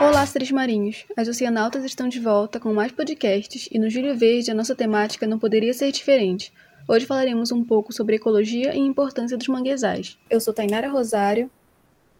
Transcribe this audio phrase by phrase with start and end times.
[0.00, 1.04] Olá, seres marinhos!
[1.14, 5.26] As oceanautas estão de volta com mais podcasts e no Júlio Verde a nossa temática
[5.26, 6.50] não poderia ser diferente.
[6.88, 10.18] Hoje falaremos um pouco sobre ecologia e importância dos manguezais.
[10.30, 11.50] Eu sou Tainara Rosário.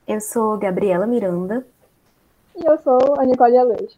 [0.07, 1.67] Eu sou Gabriela Miranda.
[2.55, 3.97] E eu sou a Nicole Aleixo.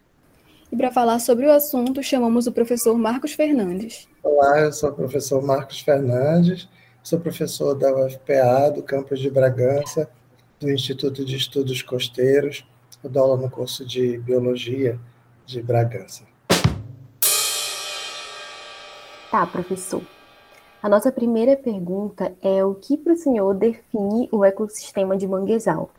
[0.70, 4.08] E para falar sobre o assunto, chamamos o professor Marcos Fernandes.
[4.22, 6.68] Olá, eu sou o professor Marcos Fernandes,
[7.06, 10.10] sou professor da UFPA, do campus de Bragança,
[10.58, 12.66] do Instituto de Estudos Costeiros,
[13.00, 14.98] eu dou aula no curso de Biologia
[15.46, 16.24] de Bragança.
[19.30, 20.02] Tá, professor.
[20.82, 25.90] A nossa primeira pergunta é o que para o senhor define o ecossistema de manguezal?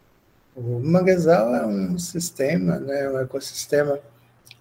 [0.57, 3.97] O manguezal é um sistema, né, um ecossistema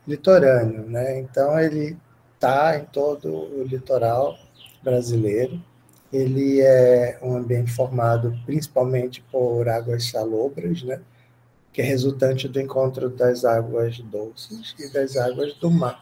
[0.06, 1.18] litorâneo, né?
[1.18, 1.96] Então ele
[2.34, 4.36] está em todo o litoral
[4.84, 5.60] brasileiro.
[6.16, 11.00] Ele é um ambiente formado principalmente por águas salobras, né?
[11.72, 16.00] Que é resultante do encontro das águas doces e das águas do mar.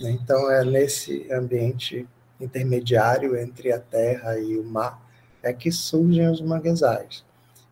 [0.00, 0.12] Né?
[0.12, 2.06] Então é nesse ambiente
[2.40, 5.00] intermediário entre a terra e o mar
[5.42, 7.24] é que surgem os manguezais.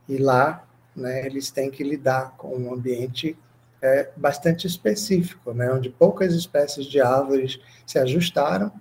[0.09, 3.37] E lá, né, eles têm que lidar com um ambiente
[3.81, 8.73] é, bastante específico, né, onde poucas espécies de árvores se ajustaram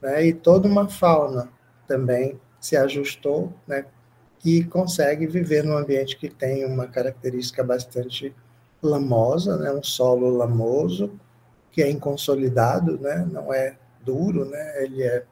[0.00, 1.48] né, e toda uma fauna
[1.88, 3.84] também se ajustou né,
[4.42, 8.34] e consegue viver num ambiente que tem uma característica bastante
[8.82, 11.12] lamosa, né, um solo lamoso,
[11.70, 15.24] que é inconsolidado, né, não é duro, né, ele é,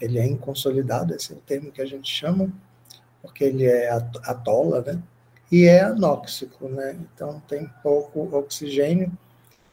[0.00, 2.52] ele é inconsolidado, esse é o termo que a gente chama,
[3.22, 3.88] porque ele é
[4.24, 5.00] atola, né,
[5.52, 6.96] e é anóxico, né?
[7.12, 9.10] Então tem pouco oxigênio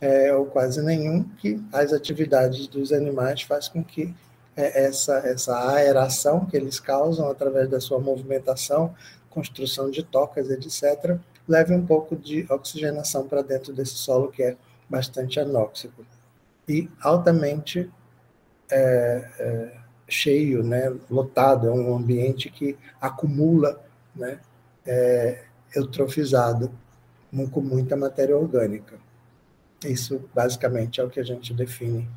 [0.02, 4.13] é, ou quase nenhum que as atividades dos animais faz com que
[4.61, 8.95] essa essa aeração que eles causam através da sua movimentação,
[9.30, 14.58] construção de tocas, etc, leve um pouco de oxigenação para dentro desse solo que é
[14.89, 16.05] bastante anóxico
[16.67, 17.89] e altamente
[18.70, 19.77] é, é,
[20.08, 23.81] cheio, né, lotado, é um ambiente que acumula,
[24.15, 24.39] né,
[24.86, 25.43] é,
[25.76, 26.71] eutrofizado
[27.52, 28.95] com muita matéria orgânica.
[29.86, 32.08] Isso, basicamente, é o que a gente define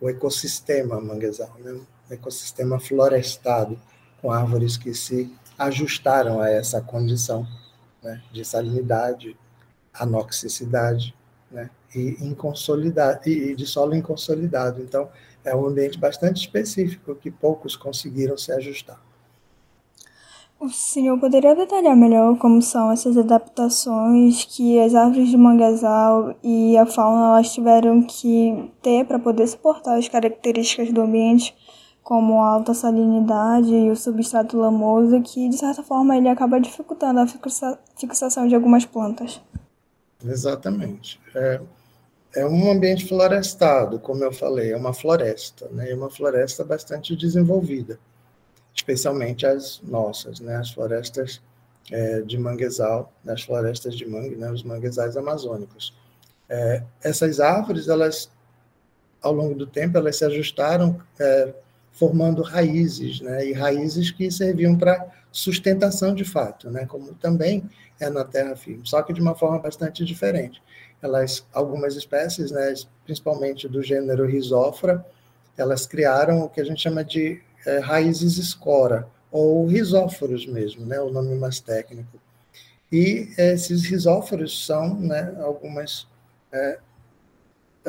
[0.00, 1.78] o ecossistema manguezal, né?
[2.10, 3.78] Ecossistema florestado,
[4.20, 7.46] com árvores que se ajustaram a essa condição
[8.02, 8.22] né?
[8.32, 9.36] de salinidade,
[9.92, 11.14] anoxicidade
[11.50, 11.70] né?
[11.94, 12.16] e,
[13.26, 14.82] e de solo inconsolidado.
[14.82, 15.08] Então,
[15.44, 19.00] é um ambiente bastante específico que poucos conseguiram se ajustar.
[20.60, 26.76] O senhor poderia detalhar melhor como são essas adaptações que as árvores de manguezal e
[26.76, 31.56] a fauna elas tiveram que ter para poder suportar as características do ambiente,
[32.02, 37.20] como a alta salinidade e o substrato lamoso, que de certa forma ele acaba dificultando
[37.20, 37.26] a
[37.96, 39.40] fixação de algumas plantas.
[40.24, 41.20] Exatamente.
[41.34, 41.60] É,
[42.36, 45.90] é um ambiente florestado, como eu falei, é uma floresta, né?
[45.90, 47.98] É uma floresta bastante desenvolvida
[48.74, 51.40] especialmente as nossas, né, as florestas
[51.90, 55.94] é, de manguezal, as florestas de mangue, né, os manguezais amazônicos.
[56.48, 58.30] É, essas árvores, elas,
[59.20, 61.54] ao longo do tempo, elas se ajustaram é,
[61.92, 67.68] formando raízes, né, e raízes que serviam para sustentação de fato, né, como também
[67.98, 70.62] é na terra firme, só que de uma forma bastante diferente.
[71.02, 72.72] Elas, algumas espécies, né,
[73.04, 75.04] principalmente do gênero Rhizófora,
[75.56, 81.00] elas criaram o que a gente chama de é, raízes escora, ou risóforos mesmo, né,
[81.00, 82.18] o nome mais técnico.
[82.90, 86.08] E esses risóforos são né, algumas
[86.52, 86.78] é,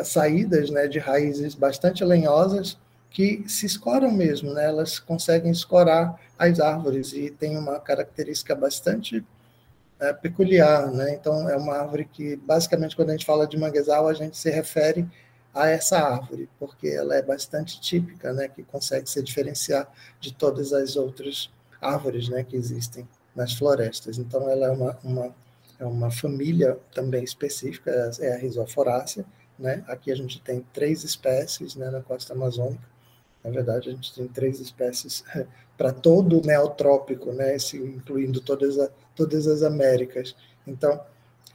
[0.03, 2.77] saídas né, de raízes bastante lenhosas
[3.11, 9.23] que se escoram mesmo, né, elas conseguem escorar as árvores e tem uma característica bastante
[9.99, 10.89] é, peculiar.
[10.91, 11.13] Né?
[11.13, 14.49] Então, é uma árvore que, basicamente, quando a gente fala de manguezal, a gente se
[14.49, 15.05] refere
[15.53, 20.71] a essa árvore, porque ela é bastante típica, né, que consegue se diferenciar de todas
[20.71, 21.51] as outras
[21.81, 23.05] árvores, né, que existem
[23.35, 24.17] nas florestas.
[24.17, 25.35] Então, ela é uma, uma,
[25.77, 27.91] é uma família também específica,
[28.21, 29.25] é a Rhizoforácea,
[29.59, 29.83] né?
[29.87, 32.90] Aqui a gente tem três espécies, né, na costa amazônica.
[33.43, 35.23] Na verdade, a gente tem três espécies
[35.77, 40.35] para todo o neotrópico, né, incluindo todas, a, todas as Américas.
[40.65, 41.01] Então,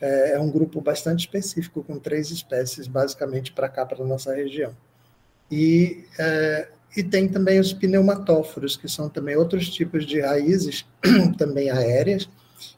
[0.00, 4.34] é, é um grupo bastante específico, com três espécies, basicamente, para cá, para a nossa
[4.34, 4.76] região.
[5.50, 10.84] E, é, e tem também os pneumatóforos, que são também outros tipos de raízes,
[11.38, 12.28] também aéreas,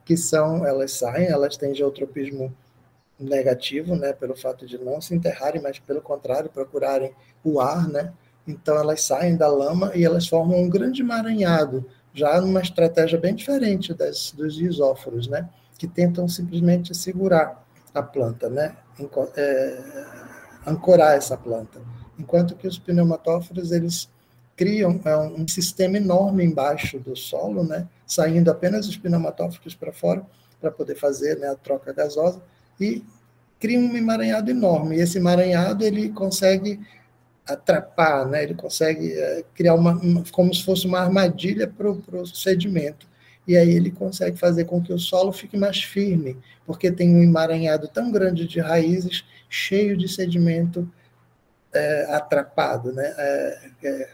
[0.04, 2.54] que são, elas saem, elas têm geotropismo
[3.18, 7.12] negativo, né, pelo fato de não se enterrarem, mas pelo contrário, procurarem
[7.42, 8.12] o ar, né,
[8.48, 11.84] então elas saem da lama e elas formam um grande emaranhado
[12.14, 15.48] já numa estratégia bem diferente das, dos risóforos, né?
[15.76, 17.64] que tentam simplesmente segurar
[17.94, 18.76] a planta, né?
[19.36, 19.78] É,
[20.66, 21.80] ancorar essa planta.
[22.18, 24.10] Enquanto que os pneumatóforos, eles
[24.56, 27.86] criam é, um sistema enorme embaixo do solo, né?
[28.04, 30.26] saindo apenas os pneumatóforos para fora,
[30.60, 32.42] para poder fazer né, a troca gasosa,
[32.80, 33.04] e
[33.60, 34.96] cria um emaranhado enorme.
[34.96, 36.80] E esse emaranhado ele consegue
[37.48, 38.44] atrapar, né?
[38.44, 43.08] ele consegue é, criar uma, uma, como se fosse uma armadilha para o sedimento.
[43.46, 46.36] E aí ele consegue fazer com que o solo fique mais firme,
[46.66, 50.86] porque tem um emaranhado tão grande de raízes, cheio de sedimento
[51.72, 53.14] é, atrapado, né?
[53.16, 54.08] É, é,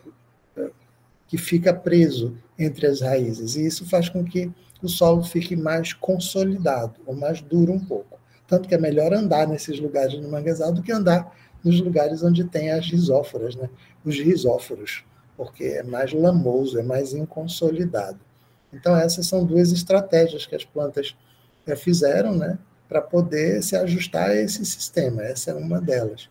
[1.26, 3.56] que fica preso entre as raízes.
[3.56, 8.20] E isso faz com que o solo fique mais consolidado, ou mais duro um pouco.
[8.46, 11.34] Tanto que é melhor andar nesses lugares no manguezal do que andar
[11.64, 13.70] nos lugares onde tem as risóforas, né?
[14.04, 15.04] os risóforos,
[15.36, 18.18] porque é mais lamoso, é mais inconsolidado.
[18.72, 21.16] Então, essas são duas estratégias que as plantas
[21.66, 22.58] é, fizeram né,
[22.88, 25.22] para poder se ajustar a esse sistema.
[25.22, 26.28] Essa é uma delas.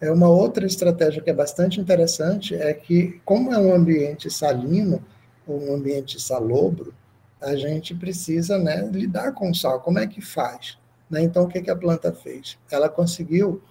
[0.00, 5.02] É uma outra estratégia que é bastante interessante é que, como é um ambiente salino,
[5.46, 6.92] um ambiente salobro,
[7.40, 9.80] a gente precisa né, lidar com o sal.
[9.80, 10.78] Como é que faz?
[11.08, 11.22] Né?
[11.22, 12.58] Então, o que, que a planta fez?
[12.70, 13.62] Ela conseguiu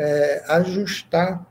[0.00, 1.46] é, ajustar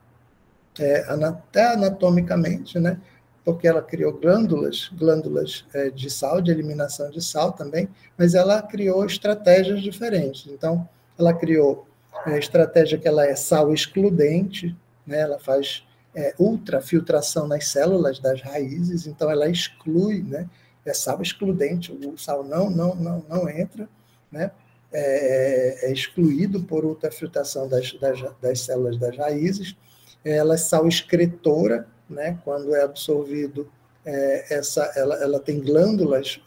[0.79, 2.99] é, até anatomicamente, né,
[3.45, 7.87] porque ela criou glândulas, glândulas é, de sal, de eliminação de sal também,
[8.17, 10.47] mas ela criou estratégias diferentes.
[10.47, 10.87] Então,
[11.17, 11.87] ela criou
[12.25, 14.75] a estratégia que ela é sal excludente,
[15.05, 15.83] né, ela faz
[16.15, 20.49] é, ultrafiltração nas células das raízes, então ela exclui, né,
[20.83, 23.87] é sal excludente, o sal não, não, não, não entra,
[24.31, 24.49] né,
[24.91, 29.75] é, é excluído por ultrafiltração das, das, das, células das raízes,
[30.23, 33.69] ela é sal excretora, né, quando é absorvido,
[34.05, 36.41] é, essa, ela, ela tem glândulas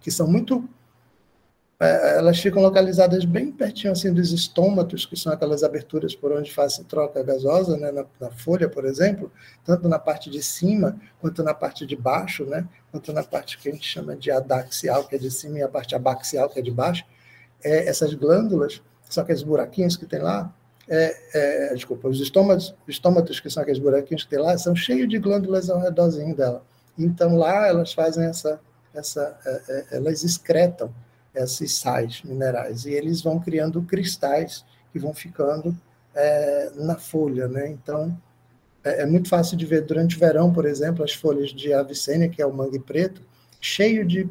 [0.00, 0.68] que são muito
[1.82, 6.52] é, elas ficam localizadas bem pertinho assim dos estômatos, que são aquelas aberturas por onde
[6.52, 9.32] faz troca gasosa, né, na, na, folha, por exemplo,
[9.64, 13.68] tanto na parte de cima quanto na parte de baixo, né, quanto na parte que
[13.68, 16.62] a gente chama de adaxial, que é de cima, e a parte abaxial, que é
[16.62, 17.04] de baixo.
[17.64, 20.52] É, essas glândulas, são aqueles buraquinhos que tem lá,
[20.88, 25.08] é, é, desculpa, os estômatos, estômatos, que são aqueles buraquinhos que tem lá, são cheios
[25.08, 26.64] de glândulas ao redorzinho dela.
[26.98, 28.60] Então lá elas fazem essa,
[28.94, 30.92] essa é, é, elas excretam
[31.34, 32.84] esses sais minerais.
[32.84, 35.76] E eles vão criando cristais que vão ficando
[36.14, 37.48] é, na folha.
[37.48, 37.68] Né?
[37.68, 38.16] Então,
[38.84, 42.28] é, é, muito fácil de ver durante o verão, por exemplo, as folhas de avicênia,
[42.28, 43.22] que é o mangue preto,
[43.60, 44.28] cheio de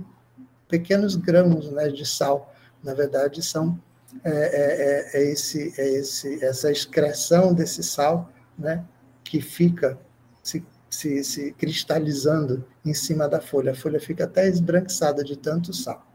[0.68, 2.54] pequenos grãos né, de sal.
[2.84, 3.80] Na verdade, são
[4.24, 8.84] é, é, é, é esse, é esse, essa excreção desse sal né,
[9.24, 9.98] que fica
[10.44, 13.72] se, se, se cristalizando em cima da folha.
[13.72, 16.06] A folha fica até esbranquiçada de tanto sal.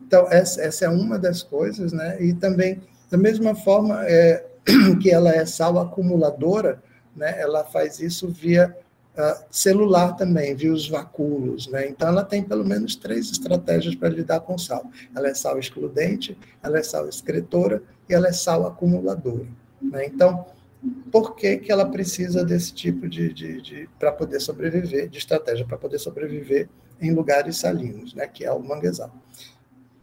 [0.00, 2.20] Então, essa, essa é uma das coisas, né?
[2.22, 2.80] E também,
[3.10, 4.44] da mesma forma é,
[5.00, 6.82] que ela é sal acumuladora,
[7.14, 7.40] né?
[7.40, 8.74] Ela faz isso via
[9.16, 11.88] uh, celular também, via os vacúolos, né?
[11.88, 14.90] Então, ela tem pelo menos três estratégias para lidar com sal.
[15.14, 19.46] Ela é sal excludente, ela é sal excretora e ela é sal acumuladora,
[19.80, 20.06] né?
[20.06, 20.46] Então,
[21.10, 25.66] por que, que ela precisa desse tipo de, de, de para poder sobreviver, de estratégia
[25.66, 26.68] para poder sobreviver
[27.00, 29.12] em lugares salinos, né, que é o manguezal.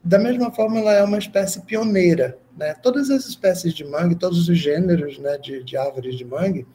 [0.04, 2.38] Da mesma forma, ela é uma espécie pioneira.
[2.58, 2.74] Né?
[2.74, 6.68] Todas as espécies de mangue, todos os gêneros né, de, de árvores de mangue,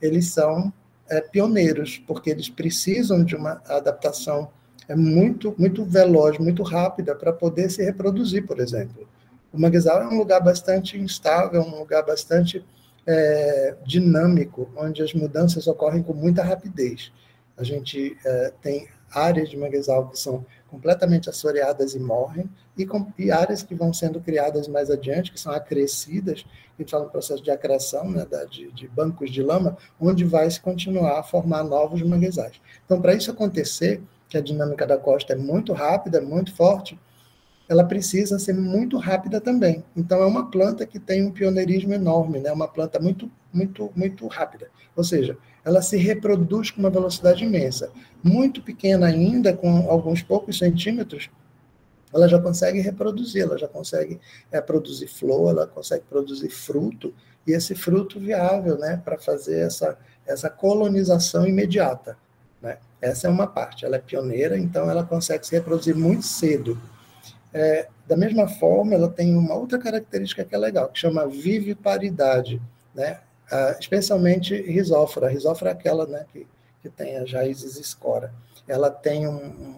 [0.00, 0.72] eles são
[1.08, 4.50] é, pioneiros, porque eles precisam de uma adaptação
[4.88, 9.08] é muito, muito veloz, muito rápida para poder se reproduzir, por exemplo.
[9.52, 12.64] O manguezal é um lugar bastante instável, um lugar bastante
[13.06, 17.12] é, dinâmico, onde as mudanças ocorrem com muita rapidez.
[17.56, 18.86] A gente é, tem
[19.16, 23.92] áreas de manguezal que são completamente assoreadas e morrem, e, com, e, áreas que vão
[23.92, 26.44] sendo criadas mais adiante, que são acrescidas,
[26.76, 30.50] que está no processo de acreção né, da, de, de, bancos de lama, onde vai
[30.50, 32.60] se continuar a formar novos manguezais.
[32.84, 36.98] Então, para isso acontecer, que a dinâmica da costa é muito rápida, muito forte,
[37.68, 39.82] ela precisa ser muito rápida também.
[39.96, 42.52] Então, é uma planta que tem um pioneirismo enorme, né?
[42.52, 44.68] uma planta muito, muito, muito rápida.
[44.94, 47.90] Ou seja, ela se reproduz com uma velocidade imensa.
[48.22, 51.28] Muito pequena ainda, com alguns poucos centímetros,
[52.14, 54.20] ela já consegue reproduzir, ela já consegue
[54.52, 57.12] é, produzir flor, ela consegue produzir fruto,
[57.44, 62.16] e esse fruto viável né, para fazer essa, essa colonização imediata.
[62.62, 62.78] Né?
[63.00, 66.80] Essa é uma parte, ela é pioneira, então ela consegue se reproduzir muito cedo.
[67.52, 72.62] É, da mesma forma, ela tem uma outra característica que é legal, que chama viviparidade.
[72.94, 73.18] Né?
[73.50, 75.26] Uh, especialmente risófora.
[75.26, 76.46] A risófora é aquela né, que,
[76.82, 78.32] que tem as raízes escora.
[78.66, 79.76] Ela tem um,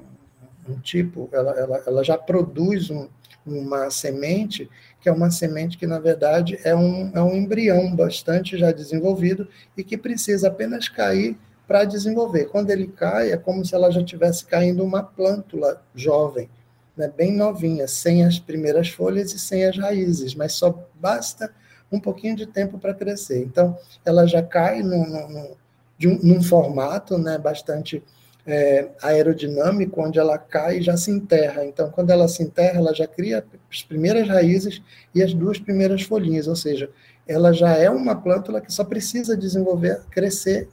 [0.69, 3.09] um tipo, ela, ela, ela já produz um,
[3.47, 4.69] uma semente,
[5.01, 9.49] que é uma semente que, na verdade, é um, é um embrião bastante já desenvolvido
[9.77, 12.47] e que precisa apenas cair para desenvolver.
[12.47, 16.49] Quando ele cai, é como se ela já tivesse caindo uma plântula jovem,
[16.97, 21.53] né, bem novinha, sem as primeiras folhas e sem as raízes, mas só basta
[21.91, 23.43] um pouquinho de tempo para crescer.
[23.43, 25.57] Então, ela já cai no, no, no,
[25.97, 28.03] de um, num formato né, bastante
[28.47, 31.65] é, aerodinâmico, onde ela cai e já se enterra.
[31.65, 34.83] Então, quando ela se enterra, ela já cria as primeiras raízes
[35.15, 36.91] e as duas primeiras folhinhas, ou seja,
[37.27, 40.67] ela já é uma plântula que só precisa desenvolver, crescer,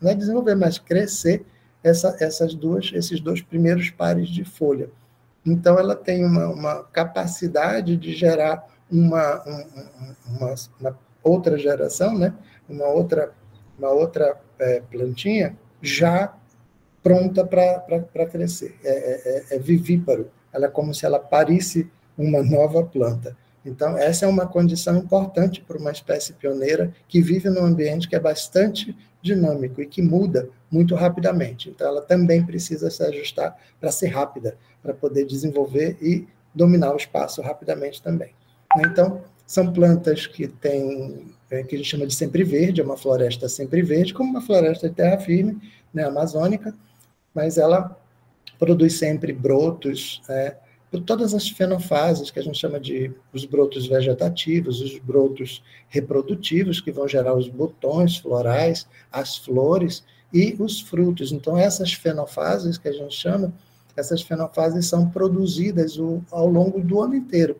[0.00, 1.44] não é desenvolver, mas crescer
[1.84, 4.90] essa, essas duas, esses dois primeiros pares de folha.
[5.46, 9.42] Então, ela tem uma, uma capacidade de gerar uma,
[10.26, 12.34] uma, uma, outra geração, né?
[12.68, 13.32] uma outra,
[13.78, 16.34] uma outra é, plantinha já
[17.02, 18.76] pronta para crescer.
[18.84, 20.30] É, é, é, é vivíparo.
[20.52, 23.36] Ela é como se ela parisse uma nova planta.
[23.64, 28.16] Então, essa é uma condição importante para uma espécie pioneira que vive num ambiente que
[28.16, 31.68] é bastante dinâmico e que muda muito rapidamente.
[31.68, 36.96] Então, ela também precisa se ajustar para ser rápida, para poder desenvolver e dominar o
[36.96, 38.32] espaço rapidamente também.
[38.78, 42.96] Então, são plantas que têm, é, que a gente chama de sempre verde, é uma
[42.96, 45.60] floresta sempre verde, como uma floresta de terra firme,
[45.92, 46.72] né, amazônica,
[47.34, 47.98] mas ela
[48.58, 50.54] produz sempre brotos, né,
[50.90, 56.80] por todas as fenofases que a gente chama de os brotos vegetativos, os brotos reprodutivos,
[56.80, 61.32] que vão gerar os botões florais, as flores e os frutos.
[61.32, 63.52] Então, essas fenofases que a gente chama,
[63.96, 65.96] essas fenofases são produzidas
[66.30, 67.56] ao longo do ano inteiro,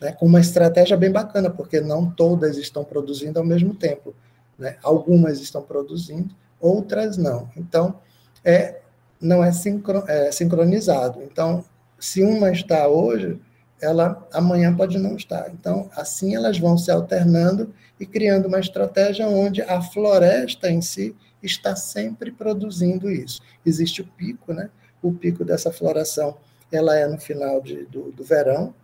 [0.00, 4.14] né, com uma estratégia bem bacana, porque não todas estão produzindo ao mesmo tempo.
[4.58, 4.76] Né?
[4.82, 7.50] Algumas estão produzindo, outras não.
[7.56, 7.98] Então,
[8.44, 8.80] é,
[9.20, 11.22] não é, é sincronizado.
[11.22, 11.64] Então,
[11.98, 13.40] se uma está hoje,
[13.80, 15.50] ela amanhã pode não estar.
[15.50, 21.14] Então, assim elas vão se alternando e criando uma estratégia onde a floresta em si
[21.42, 23.40] está sempre produzindo isso.
[23.64, 24.70] Existe o pico, né?
[25.02, 26.36] O pico dessa floração,
[26.72, 28.74] ela é no final de, do, do verão,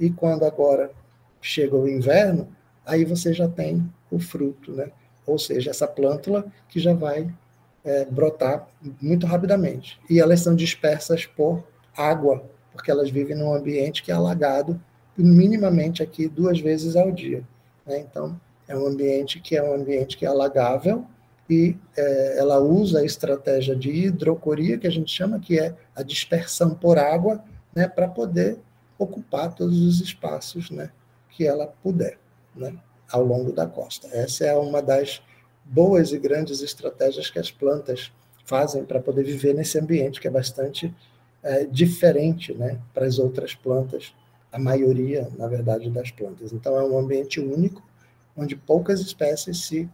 [0.00, 0.90] e quando agora
[1.40, 2.48] chega o inverno,
[2.84, 4.90] aí você já tem o fruto, né?
[5.26, 7.32] Ou seja, essa plântula que já vai
[7.84, 8.66] é, brotar
[9.00, 10.00] muito rapidamente.
[10.08, 11.62] E elas são dispersas por
[11.96, 12.42] água,
[12.72, 14.80] porque elas vivem num ambiente que é alagado
[15.16, 17.44] minimamente aqui duas vezes ao dia.
[17.86, 17.98] Né?
[18.00, 21.04] Então, é um ambiente que é um ambiente que é alagável
[21.48, 26.02] e é, ela usa a estratégia de hidrocoria, que a gente chama, que é a
[26.02, 27.42] dispersão por água,
[27.74, 28.58] né, para poder
[29.02, 30.90] ocupar todos os espaços né,
[31.30, 32.18] que ela puder
[32.54, 32.76] né,
[33.10, 34.06] ao longo da costa.
[34.08, 35.22] Essa é uma das
[35.64, 38.12] boas e grandes estratégias que as plantas
[38.44, 40.94] fazem para poder viver nesse ambiente que é bastante
[41.42, 44.14] é, diferente né, para as outras plantas,
[44.52, 46.52] a maioria, na verdade, das plantas.
[46.52, 47.82] Então, é um ambiente único,
[48.36, 49.88] onde poucas espécies se,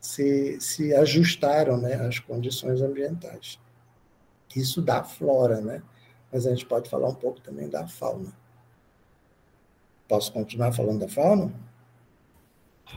[0.00, 3.58] se, se ajustaram né, às condições ambientais.
[4.54, 5.82] Isso dá flora, né?
[6.34, 8.32] mas a gente pode falar um pouco também da fauna.
[10.08, 11.52] Posso continuar falando da fauna?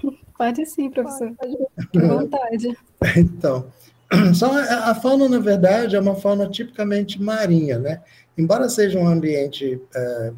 [0.38, 1.34] Pode sim, professor.
[1.36, 1.58] Pode.
[2.08, 2.78] vontade.
[3.16, 3.72] Então,
[4.36, 8.02] só a fauna, na verdade, é uma fauna tipicamente marinha, né?
[8.38, 10.34] Embora seja um ambiente é,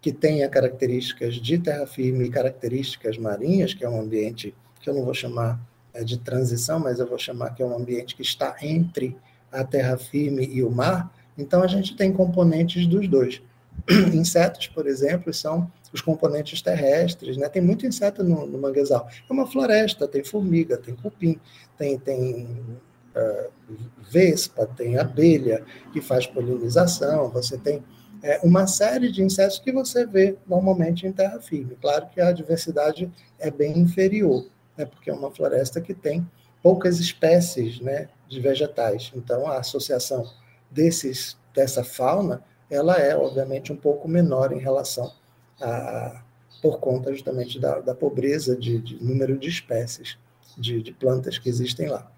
[0.00, 4.94] que tenha características de terra firme e características marinhas, que é um ambiente que eu
[4.94, 5.60] não vou chamar
[5.92, 9.16] é, de transição, mas eu vou chamar que é um ambiente que está entre
[9.52, 13.42] a terra firme e o mar, então a gente tem componentes dos dois.
[14.14, 17.48] Insetos, por exemplo, são os componentes terrestres, né?
[17.48, 19.08] Tem muito inseto no, no manguezal.
[19.28, 21.40] É uma floresta, tem formiga, tem cupim,
[21.76, 22.44] tem, tem
[23.16, 23.50] uh,
[24.10, 27.82] vespa, tem abelha que faz polinização, você tem
[28.22, 31.76] é, uma série de insetos que você vê normalmente em terra firme.
[31.80, 34.46] Claro que a diversidade é bem inferior,
[34.76, 34.84] né?
[34.84, 36.28] Porque é uma floresta que tem
[36.62, 38.08] poucas espécies, né?
[38.28, 39.10] De vegetais.
[39.14, 40.24] Então, a associação
[40.70, 45.12] desses dessa fauna ela é, obviamente, um pouco menor em relação
[45.60, 46.22] a,
[46.62, 50.18] por conta justamente da, da pobreza de, de, número de espécies
[50.56, 52.10] de, de plantas que existem lá.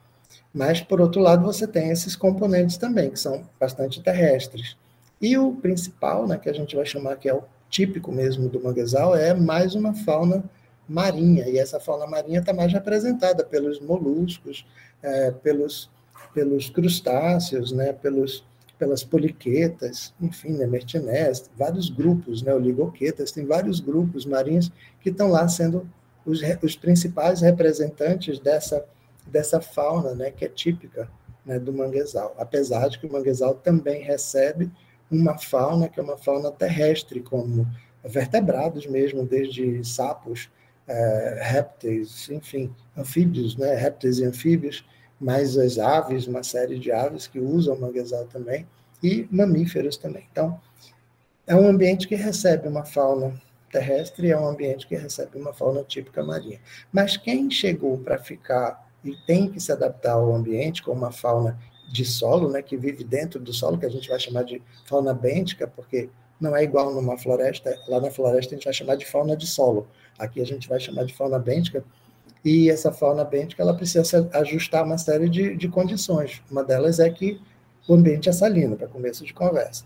[0.52, 4.76] Mas, por outro lado, você tem esses componentes também, que são bastante terrestres.
[5.21, 8.61] E o principal, né, que a gente vai chamar que é o típico mesmo do
[8.62, 10.44] manguezal, é mais uma fauna
[10.87, 11.49] marinha.
[11.49, 14.66] E essa fauna marinha está mais representada pelos moluscos,
[15.02, 15.88] é, pelos,
[16.35, 18.44] pelos crustáceos, né, pelos
[18.82, 20.66] pelas poliquetas, enfim, né,
[21.56, 25.88] vários grupos, né, oligoquetas, tem vários grupos marinhos que estão lá sendo
[26.26, 28.84] os, os principais representantes dessa,
[29.24, 31.08] dessa fauna, né, que é típica
[31.46, 34.68] né, do manguezal, apesar de que o manguezal também recebe
[35.08, 37.64] uma fauna que é uma fauna terrestre, como
[38.04, 40.50] vertebrados mesmo, desde sapos,
[40.88, 44.84] é, répteis, enfim, anfíbios, né, répteis e anfíbios,
[45.22, 48.66] mais as aves, uma série de aves que usam manguezal também,
[49.02, 50.26] e mamíferos também.
[50.30, 50.60] Então,
[51.46, 53.32] é um ambiente que recebe uma fauna
[53.70, 56.60] terrestre, é um ambiente que recebe uma fauna típica marinha.
[56.92, 61.58] Mas quem chegou para ficar e tem que se adaptar ao ambiente com uma fauna
[61.90, 65.12] de solo, né, que vive dentro do solo, que a gente vai chamar de fauna
[65.14, 66.08] bêntica, porque
[66.40, 69.46] não é igual numa floresta, lá na floresta a gente vai chamar de fauna de
[69.46, 69.86] solo,
[70.18, 71.84] aqui a gente vai chamar de fauna bêntica,
[72.44, 76.42] e essa fauna bêntica ela precisa se ajustar a uma série de, de condições.
[76.50, 77.40] Uma delas é que
[77.88, 79.84] o ambiente é salino, para começo de conversa,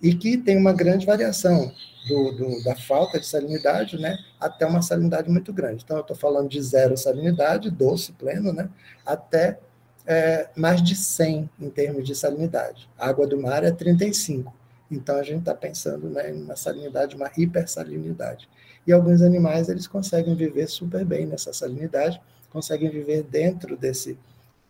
[0.00, 1.72] e que tem uma grande variação
[2.08, 5.82] do, do, da falta de salinidade né, até uma salinidade muito grande.
[5.84, 8.68] Então, eu estou falando de zero salinidade, doce, pleno, né,
[9.04, 9.58] até
[10.06, 12.88] é, mais de 100 em termos de salinidade.
[12.98, 14.54] A água do mar é 35.
[14.90, 18.48] Então, a gente está pensando né, em uma salinidade, uma hipersalinidade.
[18.90, 22.20] E alguns animais, eles conseguem viver super bem nessa salinidade,
[22.50, 24.18] conseguem viver dentro desse,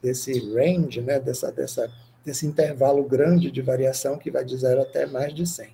[0.02, 1.90] desse range, né, dessa, dessa,
[2.22, 5.70] desse intervalo grande de variação que vai de zero até mais de 100.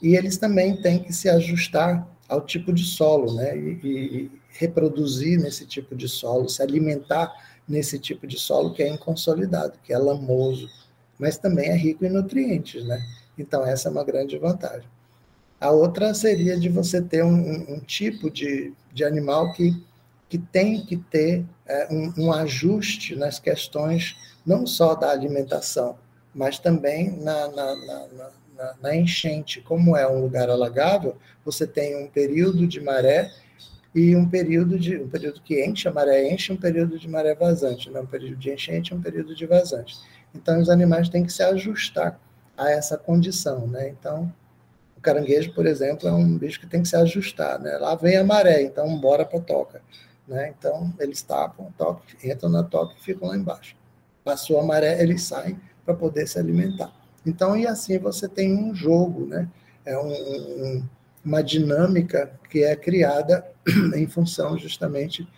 [0.00, 5.40] E eles também têm que se ajustar ao tipo de solo, né, e, e reproduzir
[5.40, 7.32] nesse tipo de solo, se alimentar
[7.66, 10.70] nesse tipo de solo que é inconsolidado, que é lamoso,
[11.18, 13.04] mas também é rico em nutrientes, né?
[13.36, 14.88] Então, essa é uma grande vantagem.
[15.62, 19.80] A outra seria de você ter um, um, tipo de, de animal que,
[20.28, 25.96] que tem que ter é, um, um, ajuste nas questões não só da alimentação,
[26.34, 28.08] mas também na, na, na,
[28.56, 29.60] na, na enchente.
[29.60, 33.30] Como é um lugar alagável, você tem um período de maré
[33.94, 37.36] e um período de um período que enche, a maré enche, um período de maré
[37.36, 38.00] vazante, né?
[38.00, 39.96] um período de enchente, um período de vazante.
[40.34, 42.18] Então os animais têm que se ajustar
[42.58, 43.88] a essa condição, né?
[43.90, 44.32] Então
[45.02, 47.76] o caranguejo, por exemplo, é um bicho que tem que se ajustar, né?
[47.76, 49.82] Lá vem a maré, então bora para a toca,
[50.28, 50.54] né?
[50.56, 53.74] Então eles tapam, toque, entram na toca e ficam lá embaixo.
[54.22, 56.92] Passou a maré, eles saem para poder se alimentar.
[57.26, 59.48] Então e assim você tem um jogo, né?
[59.84, 60.84] É um, um
[61.24, 63.44] uma dinâmica que é criada
[63.94, 65.28] em função justamente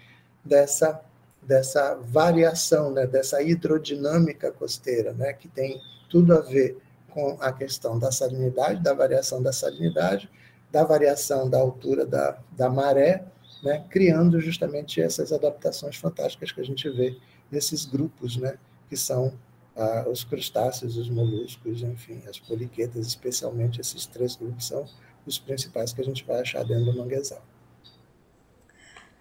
[0.45, 1.01] dessa
[1.43, 6.79] dessa variação, né, dessa hidrodinâmica costeira, né, que tem tudo a ver
[7.15, 10.29] com a questão da salinidade, da variação da salinidade,
[10.71, 13.25] da variação da altura da, da maré,
[13.63, 17.17] né, criando justamente essas adaptações fantásticas que a gente vê
[17.51, 19.33] nesses grupos, né, que são
[19.77, 24.85] ah, os crustáceos, os moluscos, enfim, as poliquetas, especialmente esses três grupos são
[25.25, 27.43] os principais que a gente vai achar dentro do manguezal.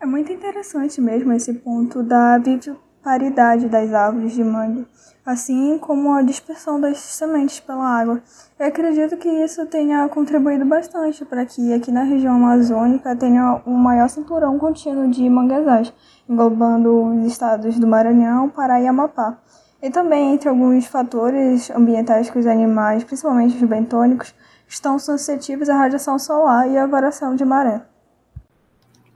[0.02, 2.38] É muito interessante mesmo esse ponto da
[3.04, 4.88] viviparidade das árvores de mangue,
[5.26, 8.22] assim como a dispersão das sementes pela água.
[8.58, 13.74] Eu acredito que isso tenha contribuído bastante para que aqui na região amazônica tenha um
[13.74, 15.94] maior cinturão contínuo de manguezais,
[16.30, 19.38] englobando os estados do Maranhão, Pará e Amapá.
[19.82, 24.34] E também entre alguns fatores ambientais que os animais, principalmente os bentônicos,
[24.66, 27.93] estão suscetíveis à radiação solar e à variação de maré.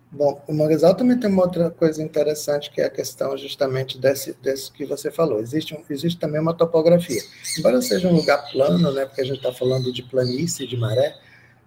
[0.10, 4.34] Bom, o manguezal também tem uma outra coisa interessante, que é a questão justamente desse,
[4.42, 5.40] desse que você falou.
[5.40, 7.22] Existe, um, existe também uma topografia.
[7.58, 11.14] Embora seja um lugar plano, né, porque a gente está falando de planície, de maré,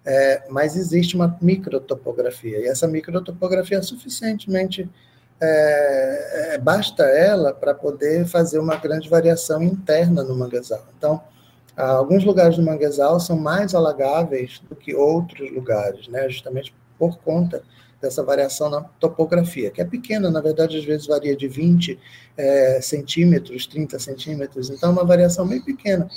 [0.06, 2.58] é, mas existe uma microtopografia.
[2.60, 4.88] E essa microtopografia é suficientemente.
[5.38, 10.86] É, é, basta ela para poder fazer uma grande variação interna no manguezal.
[10.96, 11.22] Então,
[11.76, 17.62] alguns lugares do manguezal são mais alagáveis do que outros lugares, né, justamente por conta
[18.00, 21.98] dessa variação na topografia, que é pequena, na verdade, às vezes varia de 20
[22.36, 26.08] é, centímetros, 30 centímetros, então é uma variação bem pequena.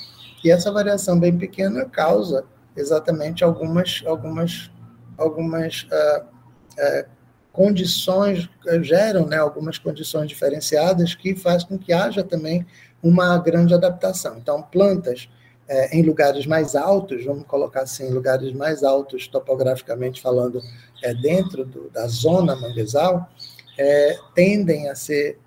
[0.44, 4.72] E essa variação bem pequena causa exatamente algumas, algumas,
[5.18, 7.10] algumas uh, uh,
[7.52, 8.50] condições,
[8.82, 12.66] geram né, algumas condições diferenciadas que faz com que haja também
[13.02, 14.38] uma grande adaptação.
[14.38, 15.30] Então, plantas
[15.68, 20.62] é, em lugares mais altos, vamos colocar assim, lugares mais altos topograficamente falando,
[21.02, 23.30] é, dentro do, da zona manguezal,
[23.78, 25.40] é, tendem a ser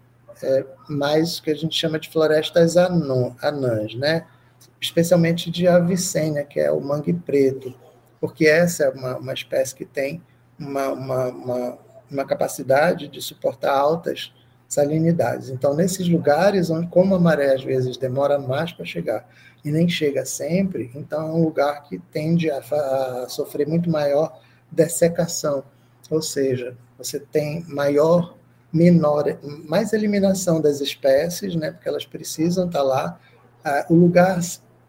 [0.43, 4.27] é, mais o que a gente chama de florestas anãs, né?
[4.81, 7.75] especialmente de avicênia, que é o mangue preto,
[8.21, 10.23] porque essa é uma, uma espécie que tem
[10.59, 11.79] uma, uma, uma,
[12.11, 14.33] uma capacidade de suportar altas
[14.69, 15.49] salinidades.
[15.49, 19.29] Então, nesses lugares onde, como a maré às vezes demora mais para chegar
[19.67, 24.41] e nem chega sempre, então é um lugar que tende a, a sofrer muito maior
[24.71, 25.65] dessecação,
[26.09, 28.37] ou seja, você tem maior
[28.73, 29.25] menor,
[29.69, 33.19] mais eliminação das espécies, né, porque elas precisam estar lá.
[33.65, 34.39] Ah, o lugar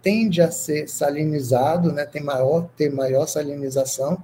[0.04, 4.22] tende a ser salinizado, né, tem maior, ter maior salinização,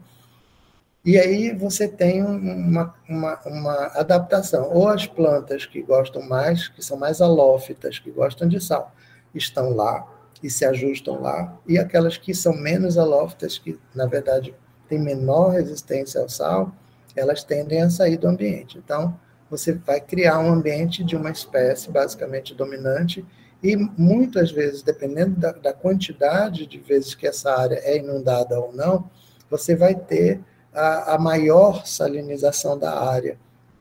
[1.04, 4.70] e aí você tem uma, uma, uma, adaptação.
[4.72, 8.94] Ou as plantas que gostam mais, que são mais halófitas, que gostam de sal,
[9.34, 10.13] estão lá
[10.44, 14.54] e se ajustam lá, e aquelas que são menos halófitas, que na verdade
[14.90, 16.76] têm menor resistência ao sal,
[17.16, 18.78] elas tendem a sair do ambiente.
[18.78, 19.18] Então,
[19.50, 23.26] você vai criar um ambiente de uma espécie basicamente dominante,
[23.62, 28.74] e muitas vezes, dependendo da, da quantidade de vezes que essa área é inundada ou
[28.74, 29.10] não,
[29.50, 30.42] você vai ter
[30.74, 33.38] a, a maior salinização da área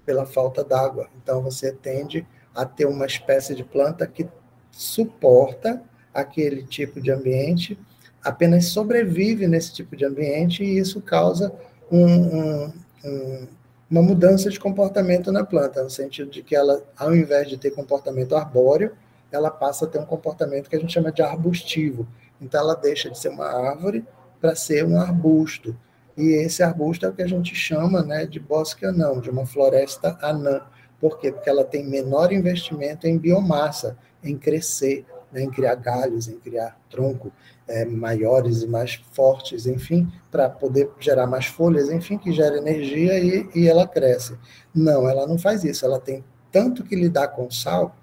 [0.06, 1.08] pela falta d'água.
[1.20, 4.28] Então, você tende a ter uma espécie de planta que
[4.70, 7.78] suporta aquele tipo de ambiente,
[8.22, 11.52] apenas sobrevive nesse tipo de ambiente e isso causa
[11.90, 12.72] um, um,
[13.04, 13.48] um,
[13.90, 17.70] uma mudança de comportamento na planta, no sentido de que ela, ao invés de ter
[17.72, 18.92] comportamento arbóreo,
[19.30, 22.06] ela passa a ter um comportamento que a gente chama de arbustivo.
[22.40, 24.04] Então, ela deixa de ser uma árvore
[24.40, 25.76] para ser um arbusto.
[26.16, 29.46] E esse arbusto é o que a gente chama né, de bosque anão, de uma
[29.46, 30.62] floresta anã.
[31.00, 31.32] Por quê?
[31.32, 36.78] Porque ela tem menor investimento em biomassa, em crescer, né, em criar galhos, em criar
[36.90, 37.32] tronco
[37.66, 43.18] é, maiores e mais fortes, enfim, para poder gerar mais folhas, enfim, que gera energia
[43.18, 44.36] e, e ela cresce.
[44.74, 45.84] Não, ela não faz isso.
[45.84, 47.96] Ela tem tanto que lidar com sal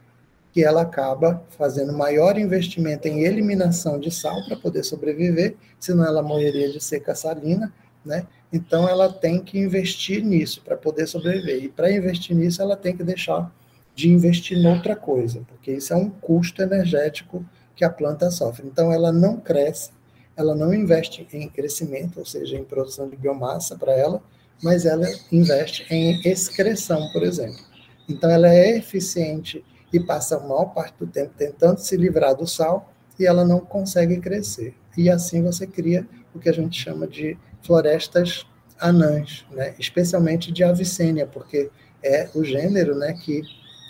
[0.51, 6.23] que ela acaba fazendo maior investimento em eliminação de sal para poder sobreviver, senão ela
[6.23, 7.71] morreria de seca salina
[8.03, 8.25] né?
[8.51, 11.63] Então ela tem que investir nisso para poder sobreviver.
[11.63, 13.51] E para investir nisso, ela tem que deixar
[13.99, 18.65] de investir em outra coisa, porque isso é um custo energético que a planta sofre.
[18.65, 19.91] Então ela não cresce,
[20.37, 24.23] ela não investe em crescimento, ou seja, em produção de biomassa para ela,
[24.63, 27.59] mas ela investe em excreção, por exemplo.
[28.07, 32.47] Então ela é eficiente e passa a maior parte do tempo tentando se livrar do
[32.47, 34.73] sal e ela não consegue crescer.
[34.97, 38.45] E assim você cria o que a gente chama de florestas
[38.79, 39.75] anãs, né?
[39.77, 41.69] especialmente de Avicênia, porque
[42.01, 43.41] é o gênero né, que,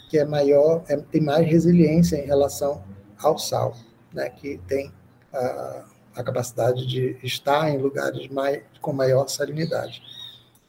[0.10, 2.84] que é maior, é, tem mais resiliência em relação
[3.17, 3.76] ao sal,
[4.12, 4.91] né, que tem
[5.32, 10.02] a, a capacidade de estar em lugares mais, com maior salinidade.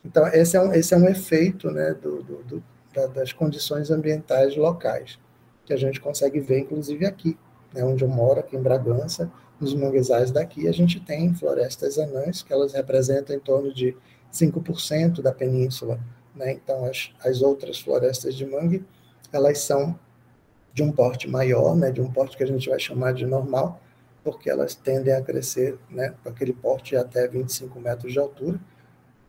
[0.05, 3.91] Então, esse é um, esse é um efeito né, do, do, do da, das condições
[3.91, 5.19] ambientais locais,
[5.65, 7.39] que a gente consegue ver, inclusive, aqui,
[7.73, 12.43] né, onde eu moro, aqui em Bragança, nos manguezais daqui, a gente tem florestas anãs,
[12.43, 13.97] que elas representam em torno de
[14.33, 16.01] 5% da península.
[16.35, 16.53] Né?
[16.53, 18.85] Então, as, as outras florestas de mangue,
[19.33, 19.99] elas são
[20.73, 21.91] de um porte maior, né?
[21.91, 23.81] de um porte que a gente vai chamar de normal,
[24.23, 26.15] porque elas tendem a crescer né?
[26.23, 28.61] com aquele porte até 25 metros de altura,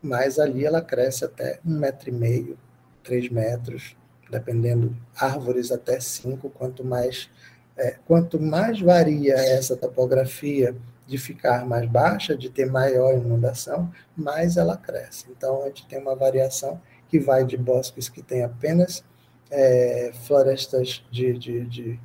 [0.02, 2.58] mas ali ela cresce até um metro e meio,
[3.04, 3.96] três metros,
[4.30, 7.30] dependendo, árvores até cinco, quanto mais
[7.78, 10.76] é, quanto mais varia essa topografia
[11.08, 15.26] de ficar mais baixa, de ter maior inundação, mais ela cresce.
[15.30, 19.04] Então, a gente tem uma variação que vai de bosques que têm apenas
[19.52, 22.00] é, florestas de, de, de,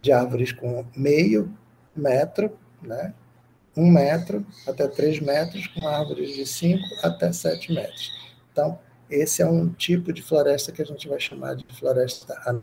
[0.00, 1.52] de, árvores com meio
[1.94, 3.12] metro, né?
[3.76, 8.10] um metro até três metros, com árvores de cinco até sete metros.
[8.52, 8.78] Então,
[9.10, 12.62] esse é um tipo de floresta que a gente vai chamar de floresta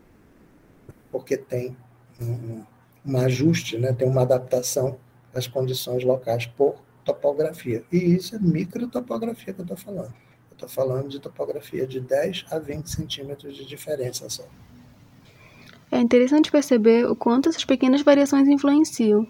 [1.11, 1.75] porque tem
[2.21, 2.63] um,
[3.05, 3.93] um ajuste, né?
[3.93, 4.97] tem uma adaptação
[5.33, 6.75] às condições locais por
[7.05, 7.83] topografia.
[7.91, 10.13] E isso é microtopografia que eu estou falando.
[10.55, 14.45] Estou falando de topografia de 10 a 20 centímetros de diferença só.
[15.91, 19.27] É interessante perceber o quanto essas pequenas variações influenciam.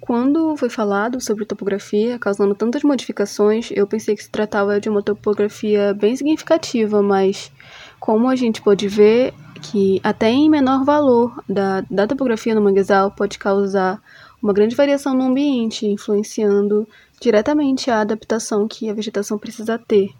[0.00, 5.02] Quando foi falado sobre topografia, causando tantas modificações, eu pensei que se tratava de uma
[5.02, 7.50] topografia bem significativa, mas
[7.98, 13.10] como a gente pode ver, que até em menor valor da, da topografia no manguezal
[13.10, 14.00] pode causar
[14.42, 16.86] uma grande variação no ambiente, influenciando
[17.18, 20.10] diretamente a adaptação que a vegetação precisa ter.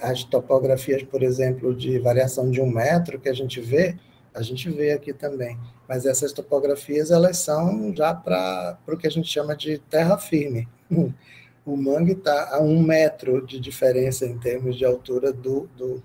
[0.00, 3.96] As topografias, por exemplo, de variação de um metro que a gente vê,
[4.34, 5.58] a gente vê aqui também.
[5.88, 10.68] Mas essas topografias, elas são já para o que a gente chama de terra firme.
[11.64, 16.02] O mangue está a um metro de diferença em termos de altura do, do,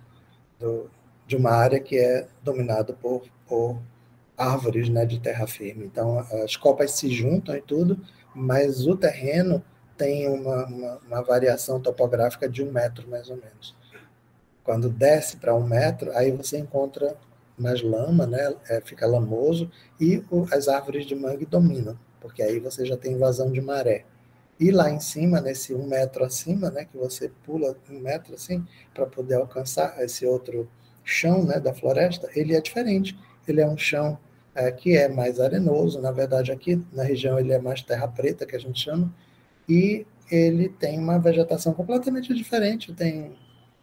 [0.59, 0.87] do,
[1.25, 3.81] de uma área que é dominada por, por
[4.37, 5.85] árvores né, de terra firme.
[5.85, 7.99] Então, as copas se juntam e tudo,
[8.35, 9.63] mas o terreno
[9.97, 13.75] tem uma, uma, uma variação topográfica de um metro, mais ou menos.
[14.63, 17.15] Quando desce para um metro, aí você encontra
[17.57, 22.59] mais lama, né, é, fica lamoso, e o, as árvores de mangue dominam, porque aí
[22.59, 24.05] você já tem invasão de maré.
[24.59, 28.65] E lá em cima, nesse um metro acima, né, que você pula um metro assim,
[28.93, 30.69] para poder alcançar esse outro
[31.03, 33.17] chão né, da floresta, ele é diferente.
[33.47, 34.19] Ele é um chão
[34.53, 38.45] é, que é mais arenoso, na verdade aqui na região ele é mais terra preta,
[38.45, 39.13] que a gente chama,
[39.67, 43.31] e ele tem uma vegetação completamente diferente, tem,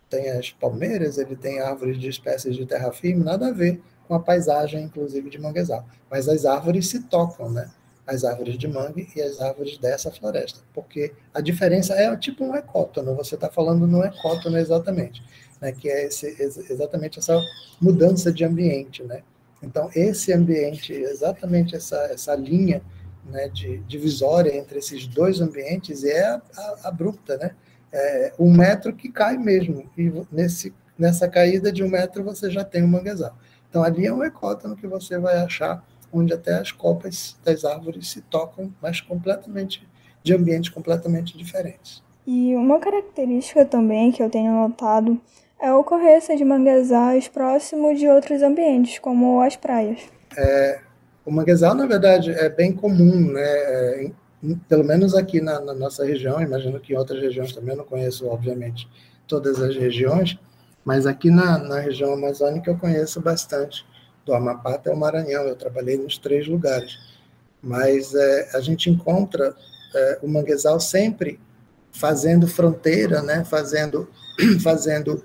[0.08, 4.14] tem as palmeiras, ele tem árvores de espécies de terra firme, nada a ver com
[4.14, 5.86] a paisagem, inclusive, de manguezal.
[6.10, 7.70] Mas as árvores se tocam, né?
[8.06, 12.54] As árvores de mangue e as árvores dessa floresta, porque a diferença é tipo um
[12.54, 15.22] ecótono, você está falando no ecótono exatamente,
[15.58, 15.72] né?
[15.72, 16.26] que é esse,
[16.70, 17.40] exatamente essa
[17.80, 19.22] mudança de ambiente, né?
[19.62, 22.82] Então, esse ambiente, exatamente essa, essa linha
[23.26, 26.40] né, de divisória entre esses dois ambientes é
[26.82, 27.50] abrupta, né?
[27.92, 32.64] É um metro que cai mesmo, e nesse, nessa caída de um metro você já
[32.64, 33.36] tem um manguezal.
[33.70, 38.08] Então, ali é um ecótono que você vai achar onde até as copas das árvores
[38.08, 39.86] se tocam, mas completamente
[40.22, 42.02] de ambientes completamente diferentes.
[42.26, 45.20] E uma característica também que eu tenho notado
[45.60, 50.00] é a ocorrência de manguezais próximo de outros ambientes, como as praias.
[50.36, 50.80] É,
[51.24, 53.42] o manguezal, na verdade, é bem comum, né?
[53.42, 54.10] É,
[54.68, 57.84] pelo menos aqui na, na, nossa região, imagino que em outras regiões também, eu não
[57.84, 58.88] conheço, obviamente,
[59.26, 60.38] todas as regiões,
[60.84, 63.86] mas aqui na, na região amazônica eu conheço bastante,
[64.26, 66.98] do Amapá até o Maranhão, eu trabalhei nos três lugares.
[67.62, 69.54] Mas é, a gente encontra
[69.94, 71.40] é, o manguezal sempre
[71.92, 74.08] fazendo fronteira, né, fazendo,
[74.62, 75.24] fazendo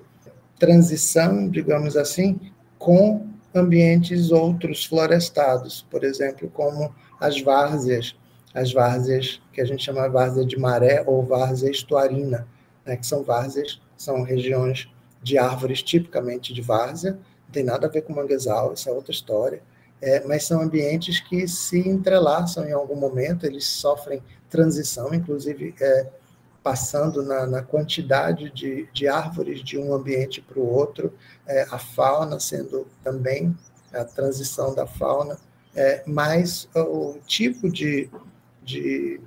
[0.57, 2.39] transição, digamos assim,
[2.77, 8.15] com ambientes outros florestados, por exemplo, como as várzeas,
[8.53, 12.47] as várzeas que a gente chama de várzea de maré ou várzea estuarina,
[12.85, 14.89] né, que são várzeas, são regiões
[15.21, 19.11] de árvores tipicamente de várzea, não tem nada a ver com manguezal, isso é outra
[19.11, 19.61] história,
[20.01, 26.07] é, mas são ambientes que se entrelaçam em algum momento, eles sofrem transição, inclusive é,
[26.63, 31.13] passando na, na quantidade de, de, árvores de um ambiente para o outro,
[31.47, 33.55] é, a fauna sendo também
[33.93, 35.37] a transição da fauna,
[35.75, 38.09] é, mas o tipo de,
[38.63, 39.19] de,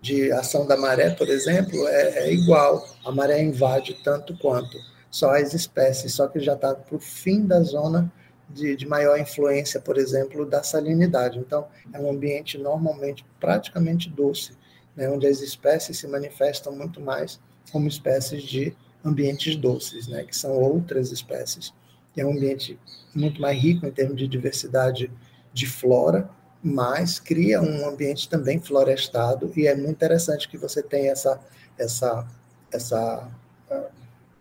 [0.00, 2.86] de, ação da maré, por exemplo, é, é igual.
[3.04, 4.78] A maré invade tanto quanto
[5.10, 8.10] só as espécies, só que já está para o fim da zona
[8.48, 11.38] de, de, maior influência, por exemplo, da salinidade.
[11.38, 14.52] Então, é um ambiente normalmente praticamente doce
[14.96, 17.38] né, onde as espécies se manifestam muito mais
[17.70, 21.72] como espécies de ambientes doces, né, que são outras espécies.
[22.16, 22.78] É um ambiente
[23.14, 25.10] muito mais rico em termos de diversidade
[25.52, 26.28] de flora,
[26.62, 31.38] mas cria um ambiente também florestado e é muito interessante que você tenha essa
[31.78, 32.26] essa
[32.72, 33.30] essa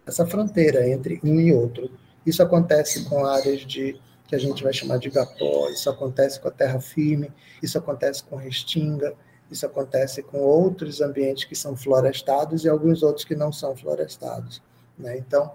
[0.05, 1.91] essa fronteira entre um e outro.
[2.25, 6.47] Isso acontece com áreas de que a gente vai chamar de gapó, isso acontece com
[6.47, 9.13] a terra firme, isso acontece com restinga,
[9.49, 14.61] isso acontece com outros ambientes que são florestados e alguns outros que não são florestados.
[14.97, 15.17] Né?
[15.17, 15.51] Então,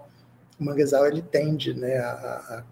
[0.59, 2.63] o manguezal ele tende né, a, a,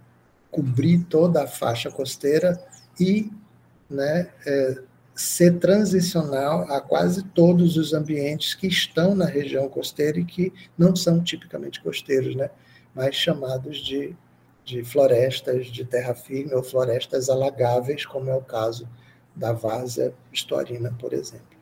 [0.52, 2.62] cobrir toda a faixa costeira
[3.00, 3.32] e
[3.90, 4.82] né, é,
[5.16, 10.96] ser transicional a quase todos os ambientes que estão na região costeira e que não
[10.96, 12.50] são tipicamente costeiros, né,
[12.96, 14.16] mas chamados de,
[14.64, 18.88] de florestas de terra firme ou florestas alagáveis, como é o caso
[19.40, 21.58] da várzea estuarina, por exemplo.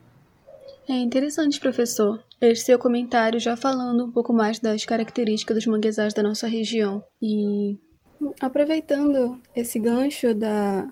[0.88, 6.14] É interessante, professor, este seu comentário já falando um pouco mais das características dos manguezais
[6.14, 7.04] da nossa região.
[7.22, 7.76] E
[8.40, 10.88] aproveitando esse gancho da,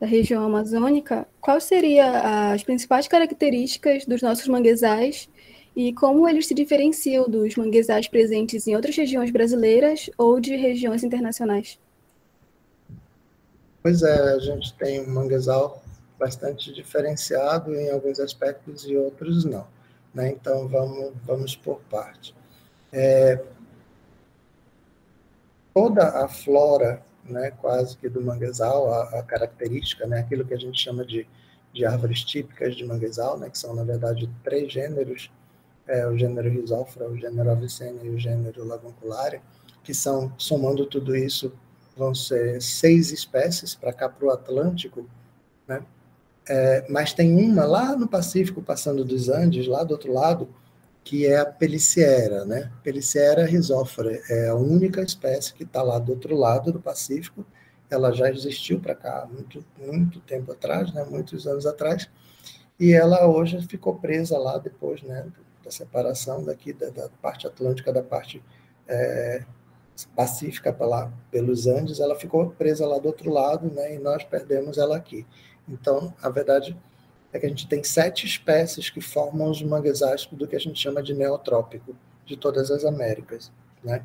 [0.00, 2.08] da região amazônica, quais seriam
[2.52, 5.28] as principais características dos nossos manguezais
[5.76, 11.04] e como eles se diferenciam dos manguezais presentes em outras regiões brasileiras ou de regiões
[11.04, 11.78] internacionais?
[13.82, 15.82] Pois é, a gente tem um manguezal
[16.18, 19.66] bastante diferenciado em alguns aspectos e outros não.
[20.12, 20.30] Né?
[20.30, 22.34] Então, vamos, vamos por parte.
[22.92, 23.42] É,
[25.72, 30.58] toda a flora, né, quase que do manguezal, a, a, característica, né, aquilo que a
[30.58, 31.26] gente chama de,
[31.72, 35.30] de árvores típicas de manguezal, né, que são, na verdade, três gêneros,
[35.86, 39.40] é, o gênero Rhizophyra, o gênero Avicenna e o gênero Laguncularia,
[39.84, 41.52] que são, somando tudo isso,
[41.96, 45.08] vão ser seis espécies para cá para o Atlântico,
[45.66, 45.82] né?
[46.48, 50.48] É, mas tem uma lá no Pacífico, passando dos Andes, lá do outro lado,
[51.04, 52.70] que é a Peliciera, né?
[52.82, 57.46] Peliciera risófora, é a única espécie que está lá do outro lado do Pacífico.
[57.90, 61.04] Ela já existiu para cá muito, muito tempo atrás, né?
[61.04, 62.08] Muitos anos atrás,
[62.78, 65.26] e ela hoje ficou presa lá depois, né?
[65.64, 68.42] Da separação daqui da, da parte atlântica da parte
[68.86, 69.44] é,
[70.06, 73.94] pacífica lá pelos Andes, ela ficou presa lá do outro lado, né?
[73.94, 75.26] E nós perdemos ela aqui.
[75.68, 76.76] Então, a verdade
[77.32, 80.80] é que a gente tem sete espécies que formam os manguezais do que a gente
[80.80, 83.50] chama de neotrópico, de todas as Américas.
[83.82, 84.04] Né?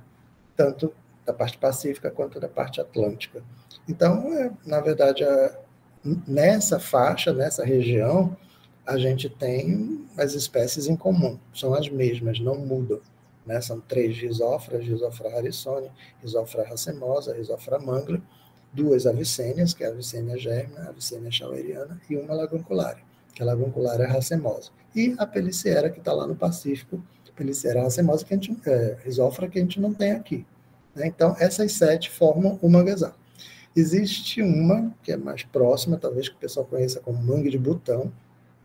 [0.56, 0.94] Tanto
[1.26, 3.44] da parte pacífica quanto da parte atlântica.
[3.88, 5.58] Então, é, na verdade, a,
[6.28, 8.36] nessa faixa, nessa região,
[8.86, 13.00] a gente tem as espécies em comum, são as mesmas, não mudam.
[13.46, 13.60] Né?
[13.62, 18.22] São três gisófras, gisofra harrisoni, gisofra racemosa, gisofra mangla,
[18.72, 23.04] duas avicênias, que é a avicênia germa, a avicênia shaueriana, e uma lagunculária,
[23.34, 24.72] que a lagunculária é racemosa.
[24.96, 27.04] E a peliciera, que está lá no Pacífico,
[27.36, 28.98] peliciera racemosa, que a gente, é,
[29.50, 30.46] que a gente não tem aqui.
[30.96, 31.08] Né?
[31.08, 33.14] Então, essas sete formam o manguezal.
[33.76, 38.12] Existe uma, que é mais próxima, talvez que o pessoal conheça como mangue de botão,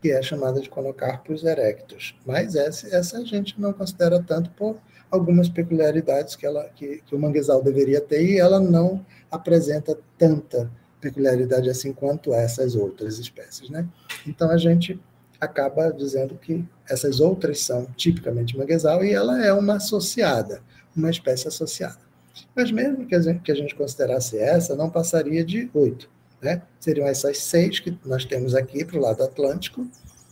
[0.01, 2.15] que é chamada de Conocarpus erectus.
[2.25, 4.77] Mas essa, essa a gente não considera tanto por
[5.11, 10.71] algumas peculiaridades que, ela, que, que o manguezal deveria ter e ela não apresenta tanta
[11.01, 13.71] peculiaridade assim quanto essas outras espécies.
[13.71, 13.87] Né?
[14.27, 15.01] Então a gente
[15.41, 20.61] acaba dizendo que essas outras são tipicamente manguezal e ela é uma associada,
[20.95, 22.09] uma espécie associada.
[22.55, 26.11] Mas mesmo que a gente, que a gente considerasse essa, não passaria de oito.
[26.41, 26.63] Né?
[26.79, 29.87] Seriam essas seis que nós temos aqui para o lado atlântico,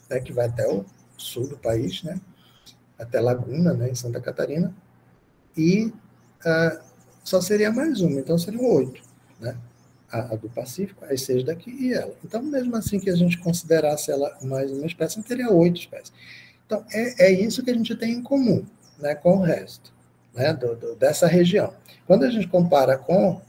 [0.08, 0.84] né, que vai até o
[1.16, 2.20] sul do país, né?
[2.98, 4.74] até Laguna, né, em Santa Catarina,
[5.56, 6.80] e uh,
[7.24, 9.02] só seria mais uma, então seriam oito.
[9.40, 9.56] Né?
[10.10, 12.14] A, a, do Pacífico, as seis daqui e ela.
[12.24, 16.12] Então, mesmo assim que a gente considerasse ela mais uma espécie, teria oito espécies.
[16.64, 18.64] Então, é, é isso que a gente tem em comum
[18.98, 19.92] né, com o resto
[20.34, 21.72] né, do, do, dessa região.
[22.06, 23.40] Quando a gente compara com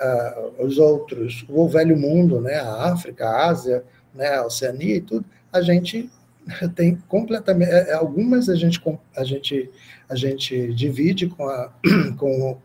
[0.00, 5.00] uh, os outros, o velho mundo, né, a África, a Ásia, né, a Oceania e
[5.00, 6.10] tudo, a gente
[6.74, 8.80] tem completamente é, é, algumas a gente
[9.16, 9.70] a gente
[10.08, 11.72] a gente divide com a
[12.18, 12.58] com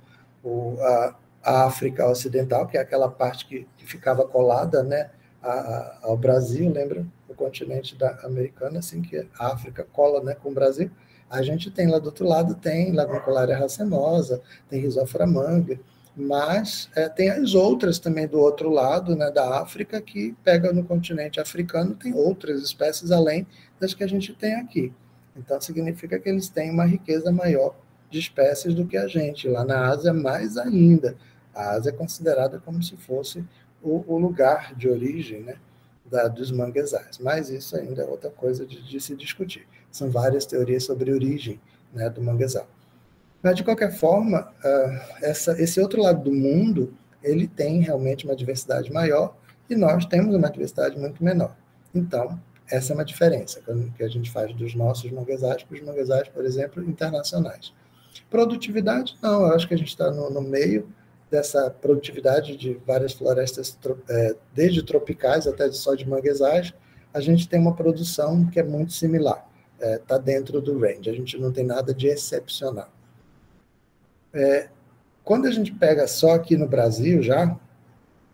[0.44, 5.10] o, a, a África Ocidental que é aquela parte que, que ficava colada né
[5.41, 7.06] a, ao Brasil lembra?
[7.28, 10.91] O continente da americana assim que a África cola né com o Brasil.
[11.30, 14.88] A gente tem lá do outro lado tem Lagoncularia racemosa tem
[15.28, 15.80] manga
[16.15, 20.84] mas é, tem as outras também do outro lado, né, da África, que pega no
[20.84, 23.47] continente africano, tem outras espécies além
[23.80, 24.93] das que a gente tem aqui.
[25.36, 27.76] Então, significa que eles têm uma riqueza maior
[28.10, 29.47] de espécies do que a gente.
[29.47, 31.15] Lá na Ásia, mais ainda.
[31.56, 33.43] A Ásia é considerada como se fosse
[33.82, 35.56] o, o lugar de origem né,
[36.06, 37.17] da, dos manguezais.
[37.19, 39.65] Mas isso ainda é outra coisa de, de se discutir.
[39.89, 41.60] São várias teorias sobre a origem
[41.93, 42.67] né, do manguezal.
[43.41, 48.36] Mas, de qualquer forma, uh, essa, esse outro lado do mundo, ele tem realmente uma
[48.36, 49.36] diversidade maior
[49.69, 51.56] e nós temos uma diversidade muito menor.
[51.93, 53.62] Então, essa é uma diferença
[53.97, 57.73] que a gente faz dos nossos manguezais para os manguezais, por exemplo, internacionais.
[58.30, 60.88] Produtividade, não, eu acho que a gente está no, no, meio
[61.30, 63.77] dessa produtividade de várias florestas,
[64.10, 66.73] é, desde tropicais até só de manguezais,
[67.13, 71.10] a gente tem uma produção que é muito similar, está é, tá dentro do range,
[71.10, 72.89] a gente não tem nada de excepcional.
[74.34, 74.70] É,
[75.24, 77.56] quando a gente pega só aqui no Brasil já,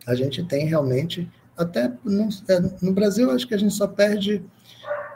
[0.05, 4.43] a gente tem realmente, até no, é, no Brasil, acho que a gente só perde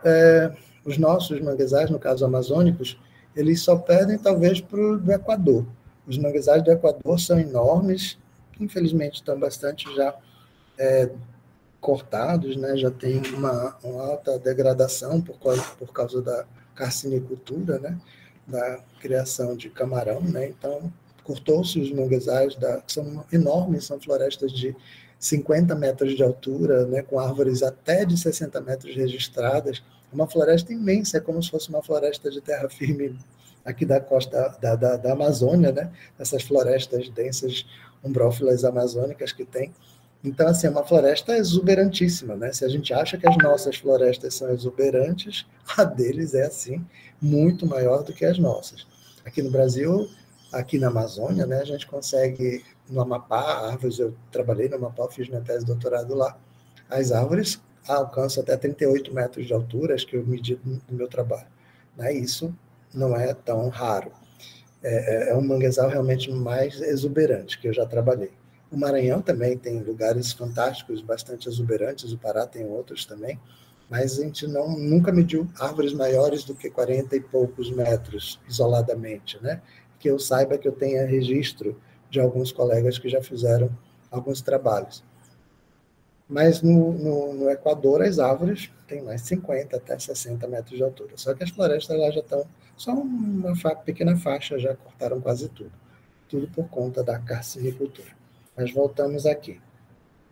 [0.04, 0.52] é,
[0.84, 3.00] os nossos manguezais, no caso amazônicos,
[3.36, 5.66] eles só perdem talvez para o Equador.
[6.06, 8.18] Os manguezais do Equador são enormes,
[8.60, 10.16] infelizmente estão bastante já
[10.78, 11.10] é,
[11.80, 12.76] cortados, né?
[12.76, 17.98] já tem uma, uma, alta degradação por causa, por causa da carcinicultura, né?
[18.52, 20.48] Da criação de camarão, né?
[20.48, 20.92] Então,
[21.24, 24.76] cortou-se os manguezais, da, que são enormes, são florestas de
[25.20, 31.18] 50 metros de altura, né, com árvores até de 60 metros registradas, uma floresta imensa,
[31.18, 33.18] é como se fosse uma floresta de terra firme
[33.64, 37.66] aqui da costa da, da, da Amazônia, né, essas florestas densas
[38.04, 39.72] umbrófilas amazônicas que tem.
[40.24, 42.54] Então, assim, é uma floresta exuberantíssima, né?
[42.54, 45.46] Se a gente acha que as nossas florestas são exuberantes,
[45.78, 46.86] a deles é, assim,
[47.22, 48.86] muito maior do que as nossas.
[49.26, 50.08] Aqui no Brasil,
[50.52, 55.28] aqui na Amazônia, né, a gente consegue, no Amapá, árvores, eu trabalhei no Amapá, fiz
[55.30, 56.38] minha tese de doutorado lá,
[56.90, 61.48] as árvores alcançam até 38 metros de altura, acho que eu medi no meu trabalho.
[61.98, 62.14] Né?
[62.14, 62.54] Isso
[62.94, 64.12] não é tão raro.
[64.84, 68.32] É, é, é um manguezal realmente mais exuberante que eu já trabalhei.
[68.72, 73.38] O Maranhão também tem lugares fantásticos, bastante exuberantes, o Pará tem outros também,
[73.90, 79.38] mas a gente não, nunca mediu árvores maiores do que 40 e poucos metros isoladamente,
[79.44, 79.62] né?
[80.00, 81.78] Que eu saiba que eu tenha registro
[82.10, 83.70] de alguns colegas que já fizeram
[84.10, 85.04] alguns trabalhos.
[86.28, 91.12] Mas no, no, no Equador, as árvores têm mais 50 até 60 metros de altura.
[91.18, 92.46] Só que as florestas lá já estão,
[92.78, 95.74] só uma fa pequena faixa, já cortaram quase tudo.
[96.30, 98.21] Tudo por conta da carcinicultura.
[98.62, 99.60] Mas voltamos aqui.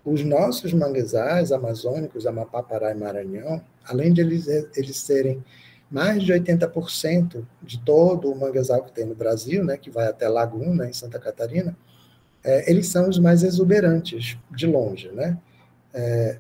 [0.06, 5.44] Os nossos manguezais amazônicos, Amapá, Pará e Maranhão, além de eles, eles serem
[5.90, 10.30] mais de 80% de todo o manguezal que tem no Brasil, né, que vai até
[10.30, 11.76] Laguna, em Santa Catarina,
[12.44, 15.10] é, eles são os mais exuberantes, de longe.
[15.10, 15.36] Né?
[15.92, 16.38] É,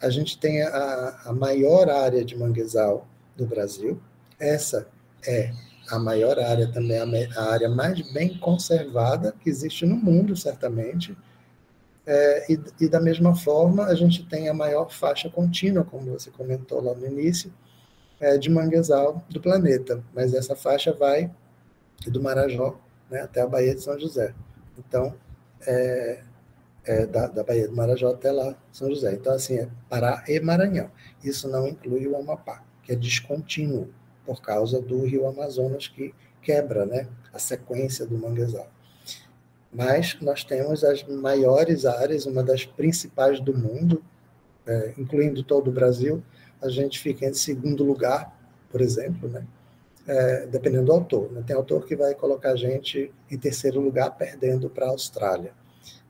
[0.00, 3.06] a gente tem a, a maior área de manguezal
[3.36, 4.00] do Brasil,
[4.40, 4.88] essa
[5.26, 5.52] é
[5.88, 11.16] a maior área também, a, área mais bem conservada que existe no mundo, certamente,
[12.06, 16.30] é, e, e, da mesma forma, a gente tem a maior faixa contínua, como você
[16.30, 17.52] comentou lá no início,
[18.20, 20.02] é, de manguezal do planeta.
[20.14, 21.30] Mas essa faixa vai
[22.06, 22.78] do Marajó
[23.10, 24.32] né, até a Baía de São José.
[24.78, 25.14] Então,
[25.66, 26.22] é,
[26.84, 29.12] é da, da Baía do Marajó até lá, São José.
[29.12, 30.90] Então, assim, é Pará e Maranhão.
[31.24, 33.92] Isso não inclui o Amapá, que é descontínuo
[34.26, 36.12] por causa do rio Amazonas, que
[36.42, 38.68] quebra né, a sequência do manguezal
[39.76, 44.02] mas nós temos as maiores áreas, uma das principais do mundo,
[44.66, 46.22] é, incluindo todo o Brasil.
[46.62, 48.34] A gente fica em segundo lugar,
[48.70, 49.46] por exemplo, né?
[50.06, 51.30] É, dependendo do autor.
[51.30, 51.42] Né?
[51.46, 55.52] Tem autor que vai colocar a gente em terceiro lugar, perdendo para a Austrália.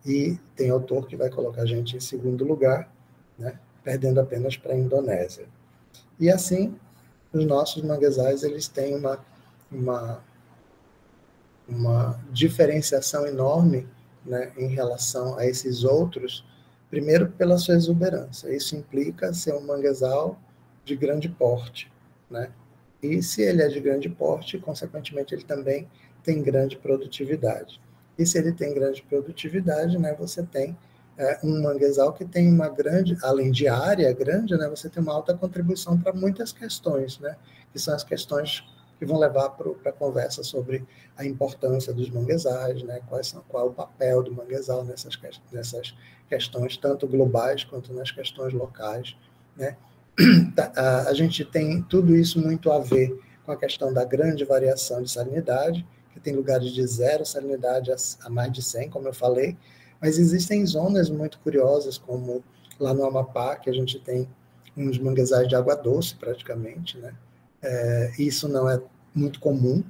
[0.05, 2.93] E tem autor que vai colocar a gente em segundo lugar,
[3.37, 3.59] né?
[3.83, 5.47] perdendo apenas para a Indonésia.
[6.21, 6.77] E assim,
[7.37, 9.18] os nossos manguezais eles têm uma,
[9.70, 10.22] uma
[11.68, 13.89] uma diferenciação enorme
[14.24, 16.45] né, em relação a esses outros,
[16.89, 18.55] primeiro pela sua exuberância.
[18.55, 20.39] Isso implica ser um manguezal
[20.84, 21.91] de grande porte,
[22.30, 22.51] né?
[23.03, 25.89] E se ele é de grande porte, consequentemente ele também
[26.22, 27.80] tem grande produtividade.
[28.18, 30.76] E se ele tem grande produtividade, né, você tem
[31.19, 35.14] é, um manguezal que tem uma grande, além de área grande, né, você tem uma
[35.14, 37.37] alta contribuição para muitas questões, né,
[37.73, 38.64] que são as questões
[38.99, 40.85] que vão levar para a conversa sobre
[41.17, 43.01] a importância dos manguezais, né?
[43.09, 45.19] Quais são, qual é o papel do manguezal nessas,
[45.53, 45.95] nessas
[46.29, 49.17] questões, tanto globais quanto nas questões locais.
[49.57, 49.77] Né?
[50.57, 50.73] Tá,
[51.07, 53.14] a, gente tem tudo isso muito a ver
[53.45, 57.97] com a questão da grande variação de salinidade, que tem lugares de zero salinidade a,
[58.25, 59.59] a mais de 100, como eu falei,
[60.01, 62.44] mas existem zonas muito curiosas, como
[62.78, 64.28] lá no Amapá, que a gente tem
[64.76, 67.14] uns manguezais de água doce, praticamente, né?
[67.62, 68.80] É, isso não é
[69.14, 69.82] muito comum.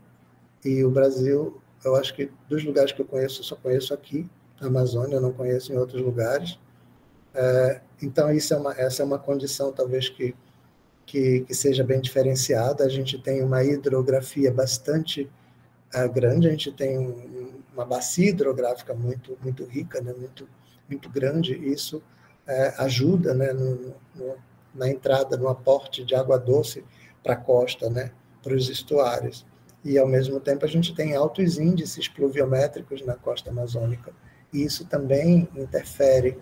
[0.64, 4.28] E o Brasil, eu acho que dos lugares que eu conheço, eu só conheço aqui,
[4.60, 6.58] na Amazônia, eu não conheço em outros lugares.
[7.34, 10.34] É, então, isso é uma, essa é uma condição, talvez, que,
[11.04, 12.84] que, que, seja bem diferenciada.
[12.84, 15.28] A gente tem uma hidrografia bastante
[15.94, 20.48] é, grande, a gente tem um, uma bacia hidrográfica muito, muito rica, né, muito,
[20.88, 21.54] muito grande.
[21.54, 22.02] Isso
[22.46, 24.36] é, ajuda né, no, no,
[24.74, 26.84] na entrada, no aporte de água doce
[27.22, 28.12] para a costa, né,
[28.42, 29.46] para os estuários.
[29.84, 34.12] E, ao mesmo tempo, a gente tem altos índices pluviométricos na costa amazônica.
[34.52, 36.38] E isso também interfere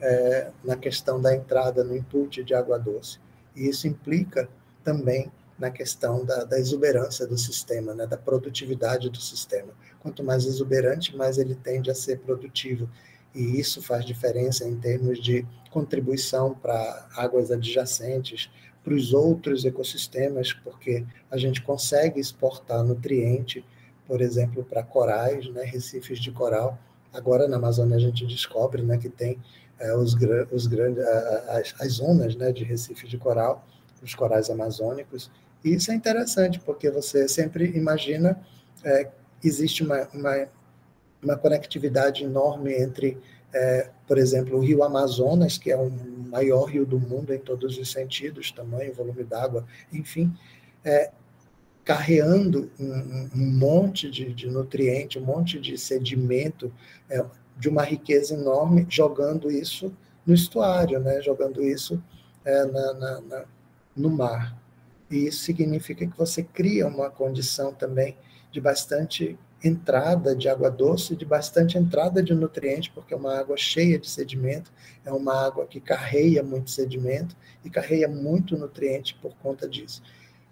[0.00, 3.18] é, na questão da entrada no input de água doce.
[3.56, 4.48] E isso implica
[4.82, 9.72] também na questão da, da exuberância do sistema, né, da produtividade do sistema.
[10.00, 12.88] Quanto mais exuberante, mais ele tende a ser produtivo.
[13.34, 18.50] E isso faz diferença em termos de contribuição para águas adjacentes,
[18.82, 23.64] para os outros ecossistemas, porque a gente consegue exportar nutriente,
[24.06, 26.78] por exemplo, para corais, né, recifes de coral.
[27.12, 29.40] Agora na Amazônia a gente descobre né, que tem
[29.78, 30.14] é, os,
[30.52, 31.02] os grandes,
[31.48, 33.66] as, as zonas né, de recife de coral,
[34.02, 35.30] os corais amazônicos.
[35.64, 38.38] Isso é interessante, porque você sempre imagina
[38.84, 39.10] é,
[39.42, 40.48] existe uma, uma,
[41.22, 43.18] uma conectividade enorme entre
[43.54, 47.78] é, por exemplo, o rio Amazonas, que é o maior rio do mundo em todos
[47.78, 50.36] os sentidos, tamanho, volume d'água, enfim,
[50.84, 51.12] é,
[51.84, 56.72] carreando um, um monte de, de, nutriente, um monte de sedimento,
[57.08, 57.24] é,
[57.56, 59.96] de uma riqueza enorme, jogando isso
[60.26, 61.22] no estuário, né?
[61.22, 62.02] jogando isso
[62.44, 63.44] é, na, na, na,
[63.96, 64.58] no mar.
[65.10, 68.16] E isso significa que você cria uma condição também
[68.50, 73.56] de bastante entrada de água doce, de bastante entrada de nutrientes, porque é uma água
[73.56, 74.70] cheia de sedimento,
[75.04, 77.34] é uma água que carreia muito sedimento
[77.64, 80.02] e carreia muito nutriente por conta disso.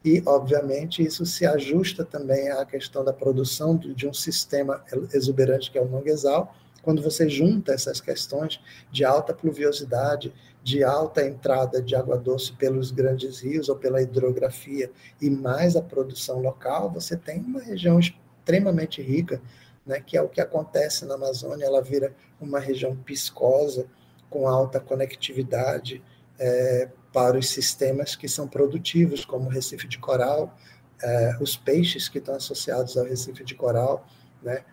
[0.05, 4.83] E, obviamente, isso se ajusta também à questão da produção de um sistema
[5.13, 8.61] exuberante que é o manguezal, quando você junta essas questões
[8.91, 14.91] de alta pluviosidade, de alta entrada de água doce pelos grandes rios ou pela hidrografia
[15.21, 19.41] e mais a produção local, você tem uma região extremamente rica,
[19.87, 23.87] né, que é o que acontece na Amazônia, ela vira uma região piscosa,
[24.31, 26.03] com alta conectividade
[26.39, 30.57] é, para os sistemas que são produtivos, como o Recife de Coral,
[31.03, 34.07] é, os peixes que estão associados ao Recife de Coral,
[34.43, 34.65] né,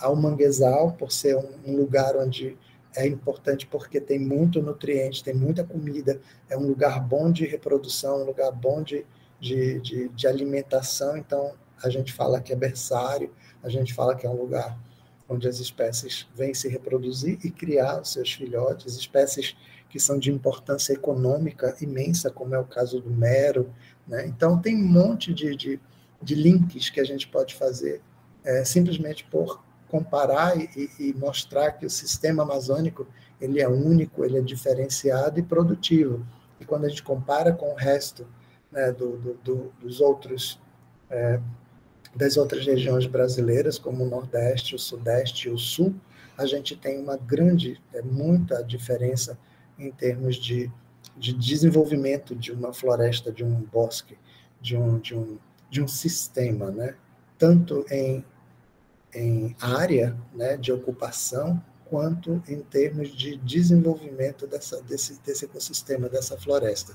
[0.00, 2.56] ao manguezal, por ser um, um lugar onde
[2.96, 8.22] é importante porque tem muito nutriente, tem muita comida, é um lugar bom de reprodução,
[8.22, 9.04] um lugar bom de,
[9.40, 13.32] de, de, de alimentação, então a gente fala que é berçário,
[13.62, 14.78] a gente fala que é um lugar
[15.28, 19.56] onde as espécies vêm se reproduzir e criar os seus filhotes, espécies
[19.88, 23.72] que são de importância econômica imensa, como é o caso do mero.
[24.06, 24.26] Né?
[24.26, 25.80] Então, tem um monte de, de,
[26.20, 28.02] de links que a gente pode fazer
[28.44, 33.06] é, simplesmente por comparar e, e, mostrar que o sistema amazônico
[33.40, 36.26] ele é único, ele é diferenciado e produtivo.
[36.60, 38.26] E quando a gente compara com o resto
[38.70, 40.60] né, do, do, do, dos outros
[41.10, 41.40] é,
[42.14, 45.94] das outras regiões brasileiras, como o Nordeste, o Sudeste e o Sul,
[46.38, 49.38] a gente tem uma grande, é, muita diferença
[49.78, 50.70] em termos de,
[51.16, 54.16] de desenvolvimento de uma floresta, de um bosque,
[54.60, 55.38] de um, de um,
[55.68, 56.94] de um sistema, né?
[57.38, 58.24] tanto em,
[59.14, 66.36] em área né, de ocupação, quanto em termos de desenvolvimento dessa, desse, desse ecossistema, dessa
[66.36, 66.94] floresta.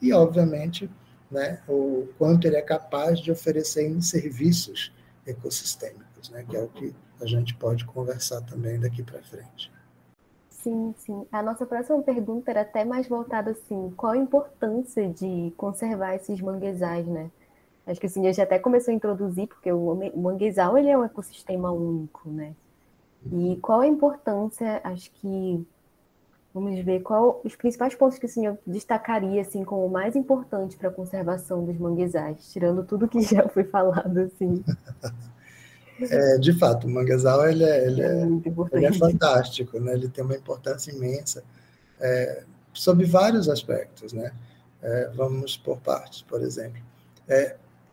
[0.00, 0.90] E, obviamente,
[1.30, 4.92] né, o quanto ele é capaz de oferecer em serviços
[5.26, 9.70] ecossistêmicos, né, que é o que a gente pode conversar também daqui para frente.
[10.48, 11.26] Sim, sim.
[11.30, 16.40] A nossa próxima pergunta era até mais voltada assim, qual a importância de conservar esses
[16.40, 17.30] manguezais, né?
[17.88, 21.04] Acho que o senhor já até começou a introduzir, porque o manguezal ele é um
[21.04, 22.54] ecossistema único, né?
[23.32, 25.66] E qual a importância, acho que
[26.52, 30.76] Vamos ver qual os principais pontos que o senhor destacaria assim como o mais importante
[30.76, 34.64] para a conservação dos manguezais, tirando tudo que já foi falado assim.
[36.00, 38.22] É, de fato, o manguezal ele é, ele é,
[38.72, 39.94] ele é fantástico, né?
[39.94, 41.42] Ele tem uma importância imensa
[41.98, 44.30] é, sob vários aspectos, né?
[44.80, 46.80] É, vamos por partes, por exemplo.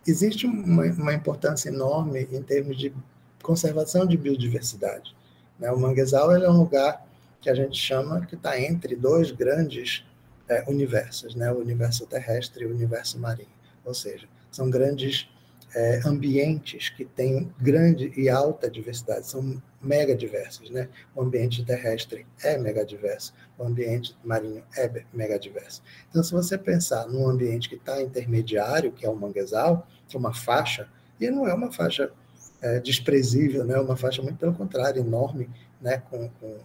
[0.06, 2.94] Existe uma, uma, importância enorme em termos de
[3.42, 5.14] conservação de biodiversidade.
[5.58, 5.70] Né?
[5.70, 7.06] O manguezal é um lugar
[7.40, 10.04] que a gente chama que está entre dois grandes
[10.48, 11.50] é, universos, né?
[11.52, 13.48] o universo terrestre e o universo marinho.
[13.84, 15.28] Ou seja, são grandes
[15.74, 20.70] é, ambientes que têm grande e alta diversidade, são mega diversos.
[20.70, 20.88] Né?
[21.14, 25.82] O ambiente terrestre é mega diverso, o ambiente marinho é mega diverso.
[26.08, 30.34] Então, se você pensar num ambiente que está intermediário, que é o manguezal, é uma
[30.34, 30.88] faixa,
[31.20, 32.10] e não é uma faixa
[32.60, 33.78] é, desprezível, né?
[33.78, 35.48] uma faixa muito pelo contrário, enorme,
[35.80, 36.02] né?
[36.10, 36.58] com, com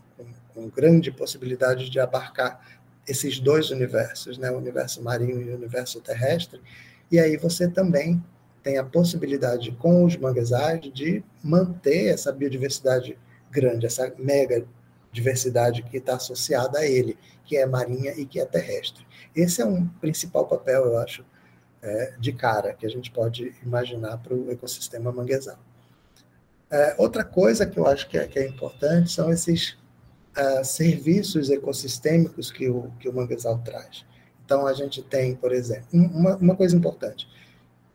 [0.54, 2.60] com grande possibilidade de abarcar
[3.08, 6.62] esses dois universos, né, o universo marinho e o universo terrestre,
[7.12, 8.24] e aí você também
[8.64, 13.18] tem a possibilidade com os manguezais de manter essa biodiversidade
[13.50, 14.64] grande, essa mega
[15.12, 19.06] diversidade que está associada a ele, que é marinha e que é terrestre.
[19.36, 21.26] Esse é um principal papel, eu acho,
[21.82, 25.58] é, de cara que a gente pode imaginar para o ecossistema manguezal.
[26.70, 29.78] É, outra coisa que eu acho que é, que é importante são esses
[30.38, 34.06] uh, serviços ecossistêmicos que o, que o manguezal traz.
[34.46, 37.28] Então, a gente tem, por exemplo, uma, uma coisa importante,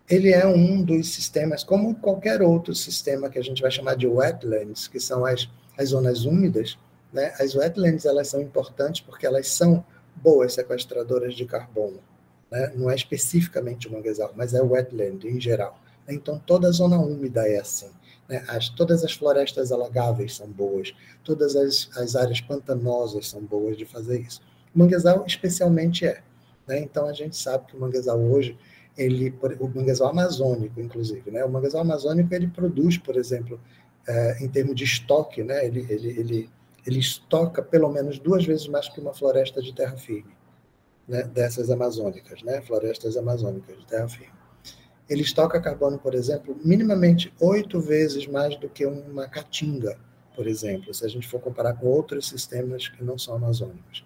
[0.08, 4.06] ele é um dos sistemas, como qualquer outro sistema que a gente vai chamar de
[4.06, 6.78] wetlands, que são as, as zonas úmidas,
[7.12, 7.34] né?
[7.40, 9.84] as wetlands elas são importantes porque elas são
[10.14, 12.00] boas sequestradoras de carbono.
[12.56, 12.72] Né?
[12.74, 15.78] Não é especificamente o manguezal, mas é o wetland em geral.
[16.08, 17.90] Então, toda zona úmida é assim.
[18.26, 18.42] Né?
[18.48, 23.84] As, todas as florestas alagáveis são boas, todas as, as áreas pantanosas são boas de
[23.84, 24.40] fazer isso.
[24.74, 26.22] O manguezal especialmente é.
[26.66, 26.80] Né?
[26.80, 28.56] Então a gente sabe que o manguezal hoje,
[28.96, 31.44] ele, o manguezal amazônico, inclusive, né?
[31.44, 33.60] o manguezal amazônico ele produz, por exemplo,
[34.08, 35.66] é, em termos de estoque, né?
[35.66, 36.50] ele, ele, ele,
[36.86, 40.35] ele estoca pelo menos duas vezes mais que uma floresta de terra firme,
[41.08, 41.22] né?
[41.22, 42.60] dessas amazônicas, né?
[42.62, 44.36] florestas amazônicas de terra firme
[45.08, 49.96] ele estoca carbono, por exemplo, minimamente oito vezes mais do que uma caatinga,
[50.34, 54.04] por exemplo, se a gente for comparar com outros sistemas que não são amazônicos.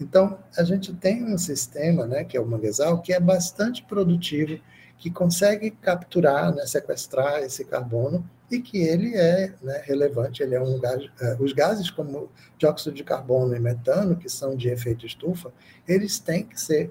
[0.00, 4.60] Então, a gente tem um sistema, né, que é o manguezal, que é bastante produtivo,
[4.98, 10.60] que consegue capturar, né, sequestrar esse carbono e que ele é né, relevante, ele é
[10.60, 15.06] um gás, uh, os gases como dióxido de carbono e metano, que são de efeito
[15.06, 15.50] estufa,
[15.88, 16.90] eles têm que ser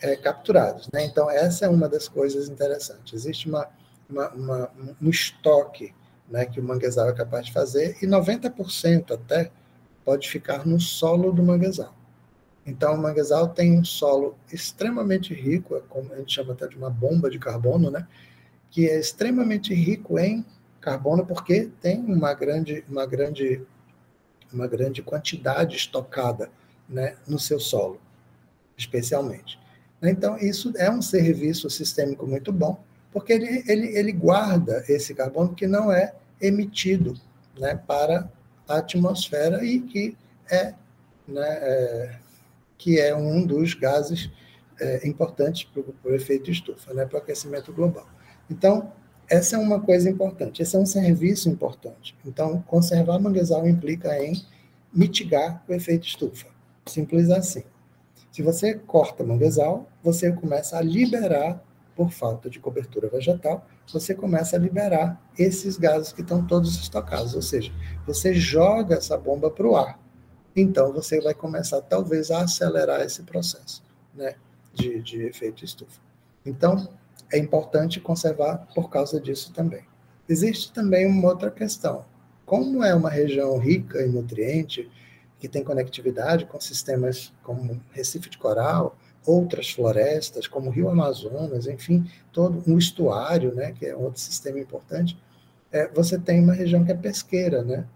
[0.00, 0.88] é, capturados.
[0.90, 1.04] Né?
[1.04, 3.12] Então, essa é uma das coisas interessantes.
[3.12, 3.68] Existe uma,
[4.08, 4.70] uma, uma,
[5.02, 5.94] um estoque
[6.30, 9.50] né, que o manguezal é capaz de fazer, e 90% até
[10.06, 11.94] pode ficar no solo do manguezal.
[12.64, 16.76] Então, o manguezal tem um solo extremamente rico, é como a gente chama até de
[16.76, 18.08] uma bomba de carbono, né?
[18.70, 20.42] que é extremamente rico em
[20.82, 23.62] carbono, porque tem uma grande, uma grande,
[24.52, 26.50] uma grande quantidade estocada
[26.88, 27.98] né, no seu solo,
[28.76, 29.58] especialmente.
[30.02, 35.54] Então, isso é um serviço sistêmico muito bom, porque ele, ele, ele guarda esse carbono
[35.54, 37.14] que não é emitido
[37.58, 38.28] né, para
[38.68, 40.16] a atmosfera e que
[40.50, 40.74] é,
[41.28, 42.18] né, é,
[42.76, 44.28] que é um dos gases
[44.80, 48.08] é, importantes para o efeito estufa, né, para o aquecimento global.
[48.50, 48.92] Então,
[49.32, 52.14] essa é uma coisa importante, esse é um serviço importante.
[52.22, 54.34] Então, conservar manguezal implica em
[54.92, 56.48] mitigar o efeito estufa.
[56.84, 57.64] Simples assim.
[58.30, 61.64] Se você corta manguezal, você começa a liberar,
[61.96, 67.34] por falta de cobertura vegetal, você começa a liberar esses gases que estão todos estocados.
[67.34, 67.72] Ou seja,
[68.06, 69.98] você joga essa bomba para o ar.
[70.54, 73.82] Então, você vai começar, talvez, a acelerar esse processo
[74.14, 74.34] né,
[74.74, 76.02] de, de efeito estufa.
[76.44, 76.86] Então,
[77.32, 79.84] é importante conservar por causa disso também.
[80.28, 82.04] Existe também uma outra questão.
[82.44, 84.90] Como é uma região rica em nutriente,
[85.38, 91.66] que tem conectividade com sistemas como Recife de Coral, outras florestas, como o Rio Amazonas,
[91.66, 95.18] enfim, todo um estuário, né, que é outro sistema importante,
[95.70, 97.86] é, você tem uma região que é pesqueira, né,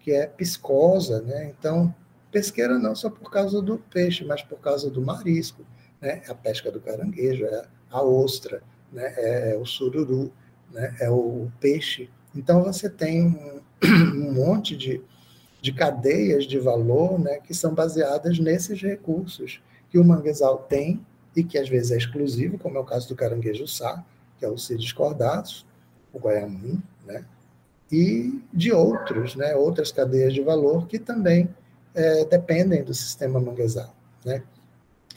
[0.00, 1.94] que é piscosa, né, então,
[2.30, 5.64] pesqueira não só por causa do peixe, mas por causa do marisco,
[6.00, 10.32] né, a pesca do caranguejo, é a ostra, né, é, é o sururu,
[10.72, 12.08] né, é o peixe.
[12.34, 15.00] Então, você tem um, um monte de,
[15.60, 19.60] de cadeias de valor né, que são baseadas nesses recursos
[19.90, 23.14] que o manguezal tem e que às vezes é exclusivo, como é o caso do
[23.14, 24.04] caranguejo sá,
[24.38, 25.66] que é o Cidis cordatus,
[26.12, 27.24] o guaiamum, né,
[27.90, 31.48] e de outros, né, outras cadeias de valor que também
[31.94, 33.94] é, dependem do sistema manguezal.
[34.24, 34.42] Né.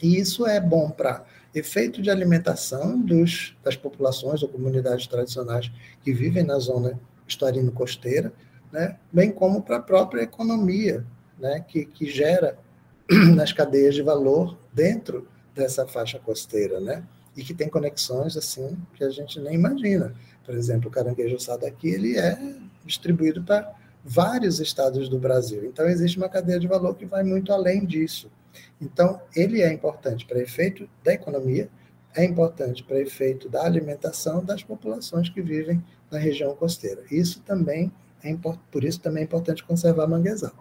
[0.02, 1.24] E isso é bom para
[1.54, 5.70] efeito de alimentação dos, das populações ou comunidades tradicionais
[6.02, 8.32] que vivem na zona histórico-costeira,
[8.72, 11.04] né, bem como para a própria economia,
[11.38, 12.58] né, que, que gera
[13.34, 17.02] nas cadeias de valor dentro dessa faixa costeira, né,
[17.36, 20.14] e que tem conexões assim que a gente nem imagina.
[20.44, 22.38] Por exemplo, o caranguejo assado aqui ele é
[22.84, 23.72] distribuído para
[24.04, 25.64] vários estados do Brasil.
[25.64, 28.30] Então existe uma cadeia de valor que vai muito além disso.
[28.80, 31.68] Então, ele é importante para efeito da economia,
[32.14, 37.02] é importante para efeito da alimentação das populações que vivem na região costeira.
[37.10, 37.92] Isso também
[38.22, 38.36] é
[38.70, 40.52] por isso também é importante conservar manguezal.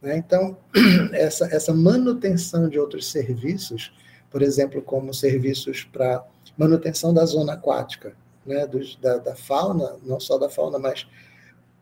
[0.00, 0.16] Né?
[0.18, 0.56] Então,
[1.12, 3.92] essa, essa manutenção de outros serviços,
[4.30, 6.24] por exemplo, como serviços para
[6.56, 8.14] manutenção da zona aquática,
[8.46, 8.66] né?
[8.66, 11.06] Dos, da, da fauna, não só da fauna, mas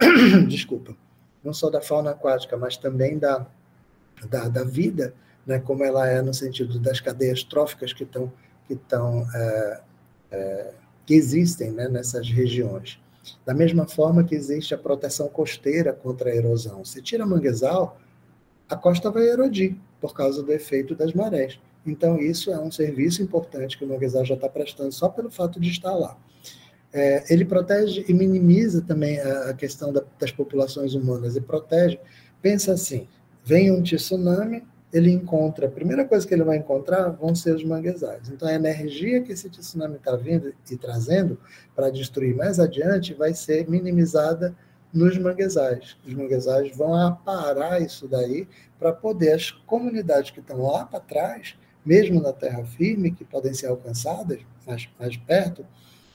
[0.48, 0.96] desculpa,
[1.42, 3.46] não só da fauna aquática, mas também da,
[4.24, 5.14] da, da vida
[5.46, 8.32] né, como ela é no sentido das cadeias tróficas que estão
[8.66, 9.80] que estão é,
[10.30, 10.72] é,
[11.04, 12.98] que existem né, nessas regiões.
[13.44, 16.84] Da mesma forma que existe a proteção costeira contra a erosão.
[16.84, 17.98] Se tira manguezal,
[18.68, 21.58] a costa vai erodir por causa do efeito das marés.
[21.86, 25.60] Então, isso é um serviço importante que o manguezal já está prestando só pelo fato
[25.60, 26.16] de estar lá.
[26.92, 31.98] É, ele protege e minimiza também a, a questão da, das populações humanas e protege.
[32.40, 33.08] Pensa assim:
[33.44, 37.64] vem um tsunami, ele encontra, a primeira coisa que ele vai encontrar vão ser os
[37.64, 38.28] manguezais.
[38.28, 41.38] Então, a energia que esse tsunami está vindo e trazendo
[41.74, 44.54] para destruir mais adiante vai ser minimizada
[44.92, 45.96] nos manguezais.
[46.06, 48.46] Os manguezais vão aparar isso daí
[48.78, 53.52] para poder as comunidades que estão lá para trás, mesmo na terra firme, que podem
[53.52, 55.66] ser alcançadas mais, mais perto,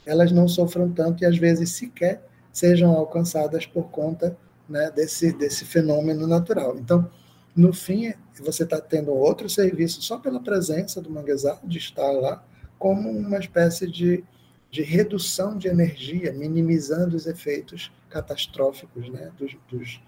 [0.06, 4.36] elas não sofram tanto e às vezes sequer sejam alcançadas por conta
[4.70, 6.78] né, desse, desse fenômeno natural.
[6.78, 7.10] Então,
[7.56, 12.44] no fim, você está tendo outro serviço só pela presença do manguezal, de estar lá,
[12.78, 14.24] como uma espécie de,
[14.72, 20.02] de redução de energia, minimizando os efeitos catastróficos né, dos, dos,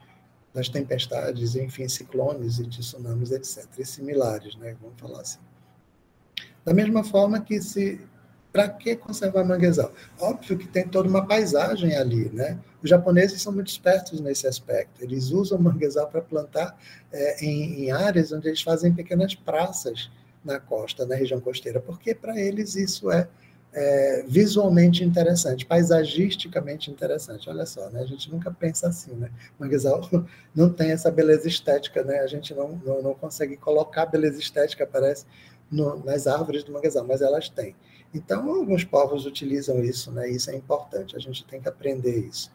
[0.54, 5.40] das tempestades, enfim, ciclones e tsunamis, etc., e similares, né, vamos falar assim.
[6.64, 8.00] Da mesma forma que se
[8.52, 9.92] para que conservar manguezal?
[10.20, 12.60] Óbvio que tem toda uma paisagem ali, né?
[12.84, 15.04] Os japoneses são muito espertos nesse aspecto.
[15.04, 16.78] Eles usam manguezal para plantar
[17.12, 20.12] é, em, em, áreas onde eles fazem pequenas praças
[20.44, 23.28] na costa, na região costeira, porque para eles isso é,
[23.74, 27.50] é, visualmente interessante, paisagisticamente interessante.
[27.50, 28.02] Olha só, né?
[28.02, 29.30] A gente nunca pensa assim, né?
[29.58, 30.02] Manguezal
[30.54, 32.20] não tem essa beleza estética, né?
[32.20, 35.26] A gente não, não, não consegue colocar beleza estética, parece,
[35.72, 37.76] no, nas árvores do manguezal, mas elas têm.
[38.14, 40.30] Então, alguns povos utilizam isso, né?
[40.30, 42.52] Isso é importante, a gente tem que aprender isso.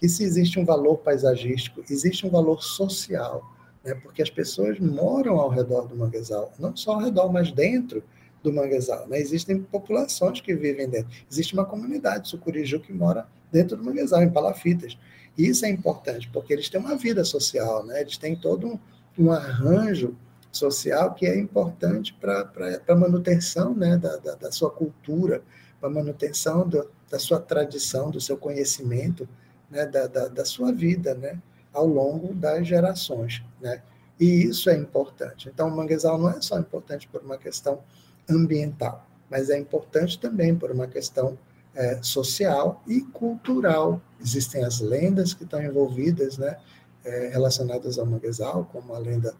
[0.00, 3.44] E se existe um valor paisagístico, existe um valor social,
[3.84, 3.94] né?
[3.94, 8.02] Porque as pessoas moram ao redor do manguezal, não só ao redor, mas dentro
[8.42, 9.18] do manguezal, né?
[9.18, 11.10] Existem populações que vivem dentro.
[11.30, 14.98] Existe uma comunidade sucuriju que mora dentro do manguezal, em palafitas.
[15.36, 18.00] E isso é importante, porque eles têm uma vida social, né?
[18.00, 18.78] Eles têm todo um,
[19.18, 20.16] um arranjo
[20.56, 22.50] social que é importante para
[22.88, 25.42] a manutenção né, da, da, da, sua cultura,
[25.80, 29.28] para a manutenção do, da sua tradição, do seu conhecimento,
[29.70, 31.40] né, da, da, da, sua vida né,
[31.72, 33.42] ao longo das gerações.
[33.60, 33.82] Né?
[34.18, 35.48] E isso é importante.
[35.48, 37.80] Então, o manguezal não é só importante por uma questão
[38.28, 41.38] ambiental, mas é importante também por uma questão
[41.74, 44.00] é, social e cultural.
[44.20, 46.56] Existem as lendas que estão envolvidas, né,
[47.04, 49.34] é, relacionadas ao manguezal, como a lenda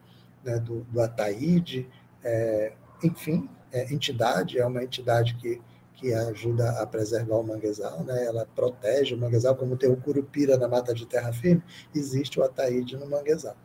[0.44, 1.88] né, do, do Ataíde,
[2.22, 2.72] é,
[3.02, 5.60] enfim, é, entidade, é uma entidade que,
[5.94, 10.56] que ajuda a preservar o manguezal, né, ela protege o manguezal, como tem o curupira
[10.56, 11.62] na mata de terra firme,
[11.94, 13.56] existe o Ataíde no manguezal.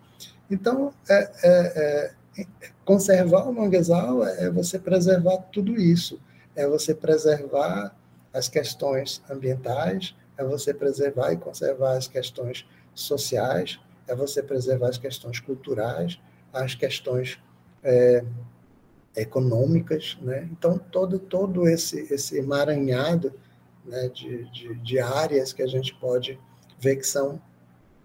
[0.49, 2.49] Então, é, é, é
[2.85, 6.19] conservar o manguezal é você preservar tudo isso,
[6.55, 7.95] é você preservar
[8.33, 14.97] as questões ambientais, é você preservar e conservar as questões sociais, é você preservar as
[14.97, 16.19] questões culturais,
[16.53, 17.39] as questões
[17.83, 18.23] é,
[19.15, 20.47] econômicas, né?
[20.51, 23.33] Então todo todo esse esse emaranhado
[23.85, 26.39] né, de, de, de, áreas que a gente pode
[26.79, 27.41] ver que são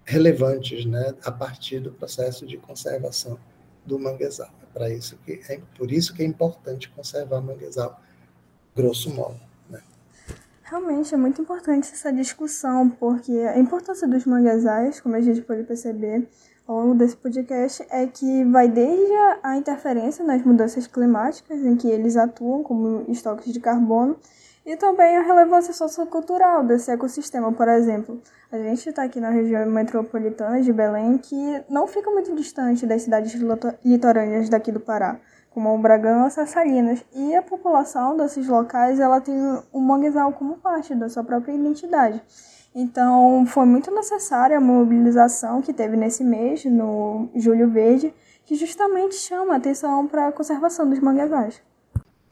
[0.05, 3.39] relevantes, né, a partir do processo de conservação
[3.85, 4.51] do manguezal.
[4.63, 8.01] É para isso que é por isso que é importante conservar manguezal,
[8.75, 9.41] grosso modo.
[10.67, 15.63] Realmente é muito importante essa discussão, porque a importância dos manguezais, como a gente pode
[15.63, 16.27] perceber
[16.67, 19.13] ao longo desse podcast, é que vai desde
[19.43, 24.17] a interferência nas mudanças climáticas, em que eles atuam como estoques de carbono,
[24.65, 27.53] e também a relevância sociocultural desse ecossistema.
[27.53, 32.35] Por exemplo, a gente está aqui na região metropolitana de Belém, que não fica muito
[32.35, 33.35] distante das cidades
[33.85, 35.21] litorâneas daqui do Pará
[35.55, 39.37] como Bragança, Salinas, e a população desses locais ela tem
[39.73, 42.21] o manguezal como parte da sua própria identidade.
[42.75, 48.13] Então, foi muito necessária a mobilização que teve nesse mês, no Julho Verde,
[48.45, 51.63] que justamente chama a atenção para a conservação dos manguezais.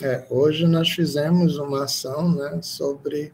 [0.00, 3.32] É, hoje nós fizemos uma ação né, sobre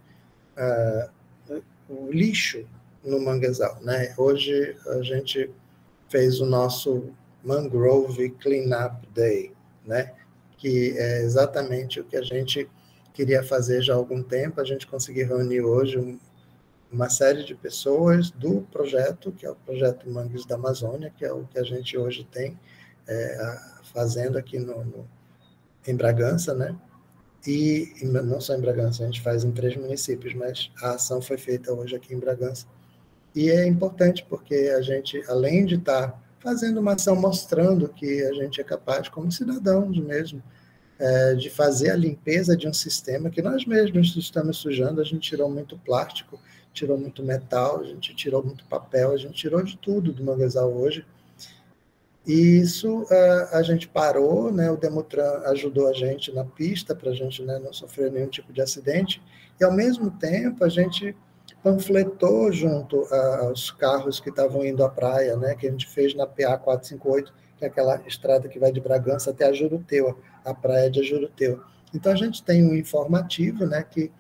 [0.59, 2.67] uh, o lixo
[3.03, 3.79] no manguezal.
[3.81, 4.13] Né?
[4.19, 5.51] Hoje a gente
[6.11, 7.11] fez o nosso
[7.43, 9.53] Mangrove Cleanup Day
[9.89, 10.13] né?
[10.59, 12.69] que é exatamente o que a gente
[13.15, 14.61] queria fazer já há algum tempo.
[14.61, 16.19] A gente conseguiu reunir hoje um,
[16.91, 21.32] uma série de pessoas do projeto, que é o projeto Mangues da Amazônia, que é
[21.32, 22.59] o que a gente hoje tem
[23.07, 23.59] é,
[23.93, 25.09] fazendo aqui no, no,
[25.86, 26.74] em Bragança, né?
[27.47, 31.39] E, não só em Bragança, a gente faz em três municípios, mas a ação foi
[31.39, 32.66] feita hoje aqui em Bragança.
[33.34, 38.32] E é importante porque a gente, além de estar fazendo uma ação mostrando que a
[38.32, 40.43] gente é capaz, como cidadãos mesmo,
[40.99, 45.01] é, de fazer a limpeza de um sistema que nós mesmos estamos sujando.
[45.01, 46.41] A gente tirou muito plástico,
[46.79, 50.72] tirou muito metal, a gente tirou muito papel, a gente tirou de tudo do manguezal
[50.72, 51.05] hoje.
[52.26, 54.70] E isso a, a gente parou, né?
[54.70, 58.53] O Demutran ajudou a gente na pista para a gente né, não sofrer nenhum tipo
[58.53, 59.22] de acidente.
[59.59, 61.16] E ao mesmo tempo a gente
[61.62, 63.03] panfletou junto
[63.41, 67.33] aos carros que estavam indo à praia, né, que a gente fez na PA 458,
[67.57, 71.64] que é aquela estrada que vai de Bragança até a Juruteua, a praia de Juruteua.
[71.95, 74.12] Então a gente tem um informativo, né, que,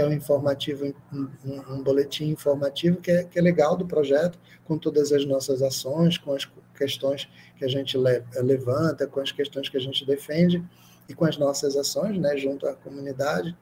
[0.00, 1.28] é um informativo, um,
[1.70, 6.18] um boletim informativo que é, que é legal do projeto, com todas as nossas ações,
[6.18, 10.62] com as questões que a gente levanta, com as questões que a gente defende
[11.08, 13.56] e com as nossas ações, né, junto à comunidade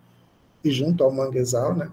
[0.64, 1.92] e junto ao manguezal, né,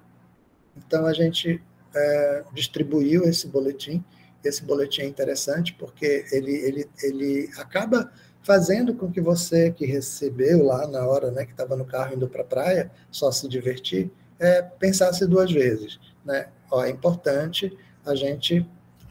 [0.77, 1.61] então, a gente
[1.95, 4.03] é, distribuiu esse boletim.
[4.43, 8.11] Esse boletim é interessante porque ele, ele, ele acaba
[8.43, 12.27] fazendo com que você que recebeu lá na hora, né, que estava no carro indo
[12.27, 14.11] para a praia, só se divertir,
[14.41, 15.99] é, pensasse duas vezes.
[16.25, 16.49] Né?
[16.69, 18.67] Ó, é importante a gente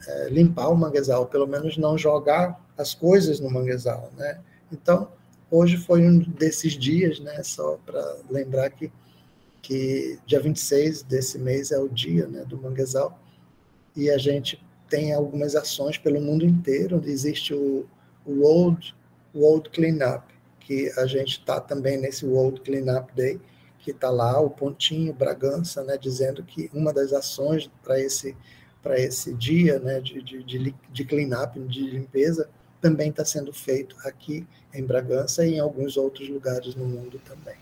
[0.07, 4.11] é, limpar o manguezal, pelo menos não jogar as coisas no manguezal.
[4.16, 4.41] Né?
[4.70, 5.09] Então,
[5.51, 8.93] hoje foi um desses dias, né, só para lembrar que
[9.62, 13.20] que dia 26 desse mês é o dia né, do manguezal,
[13.95, 17.87] e a gente tem algumas ações pelo mundo inteiro, onde existe o,
[18.24, 18.95] o World,
[19.35, 20.24] World Cleanup,
[20.59, 23.41] que a gente está também nesse World Cleanup Day,
[23.83, 28.37] que está lá o pontinho Bragança, né, dizendo que uma das ações para esse
[28.83, 32.49] para esse dia né, de, de, de, de cleanup, de limpeza,
[32.81, 37.57] também está sendo feito aqui em Bragança e em alguns outros lugares no mundo também.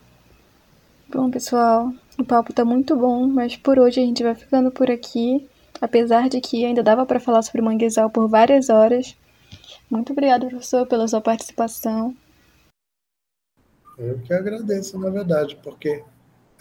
[1.09, 4.91] Bom, pessoal, o papo tá muito bom, mas por hoje a gente vai ficando por
[4.91, 5.49] aqui.
[5.81, 9.17] Apesar de que ainda dava para falar sobre manguezal por várias horas.
[9.89, 12.15] Muito obrigado, professor, pela sua participação.
[13.99, 16.05] Eu que agradeço, na verdade, porque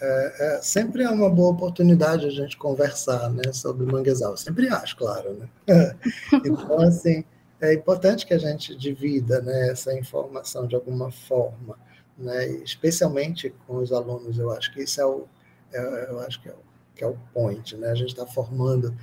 [0.01, 4.31] é, é, sempre é uma boa oportunidade a gente conversar né, sobre manguezal.
[4.31, 5.33] Eu sempre acho, claro.
[5.33, 5.47] Né?
[6.43, 7.23] então, assim,
[7.61, 11.77] é importante que a gente divida né, essa informação de alguma forma
[12.17, 12.47] né?
[12.63, 14.39] especialmente com os alunos.
[14.39, 15.27] Eu acho que isso é o,
[15.71, 16.59] é, eu acho que é o,
[16.95, 17.75] que é o point.
[17.77, 17.89] Né?
[17.89, 18.97] A gente está formando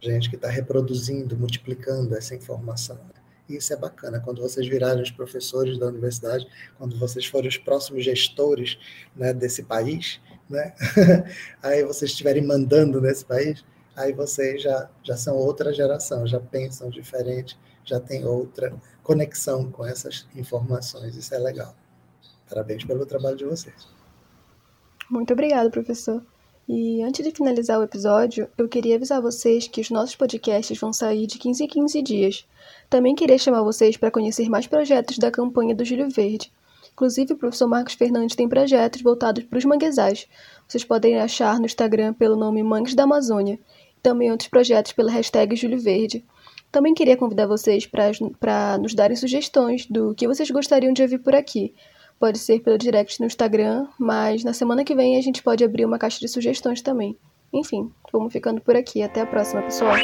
[0.00, 2.98] gente que está reproduzindo, multiplicando essa informação.
[3.48, 4.20] Isso é bacana.
[4.20, 6.46] Quando vocês virarem os professores da universidade,
[6.78, 8.78] quando vocês forem os próximos gestores
[9.14, 10.74] né, desse país, né?
[11.62, 16.90] aí vocês estiverem mandando nesse país, aí vocês já, já são outra geração, já pensam
[16.90, 21.16] diferente, já tem outra conexão com essas informações.
[21.16, 21.74] Isso é legal.
[22.48, 23.88] Parabéns pelo trabalho de vocês.
[25.08, 26.22] Muito obrigada, professor.
[26.68, 30.92] E antes de finalizar o episódio, eu queria avisar vocês que os nossos podcasts vão
[30.92, 32.44] sair de 15 em 15 dias.
[32.90, 36.52] Também queria chamar vocês para conhecer mais projetos da campanha do Júlio Verde.
[36.92, 40.26] Inclusive, o professor Marcos Fernandes tem projetos voltados para os manguezais.
[40.66, 43.60] Vocês podem achar no Instagram pelo nome Mangues da Amazônia.
[43.96, 46.24] E também outros projetos pela hashtag Júlio Verde.
[46.72, 51.34] Também queria convidar vocês para nos darem sugestões do que vocês gostariam de ouvir por
[51.34, 51.72] aqui.
[52.18, 55.84] Pode ser pelo direct no Instagram, mas na semana que vem a gente pode abrir
[55.84, 57.16] uma caixa de sugestões também.
[57.52, 59.02] Enfim, vamos ficando por aqui.
[59.02, 59.94] Até a próxima, pessoal!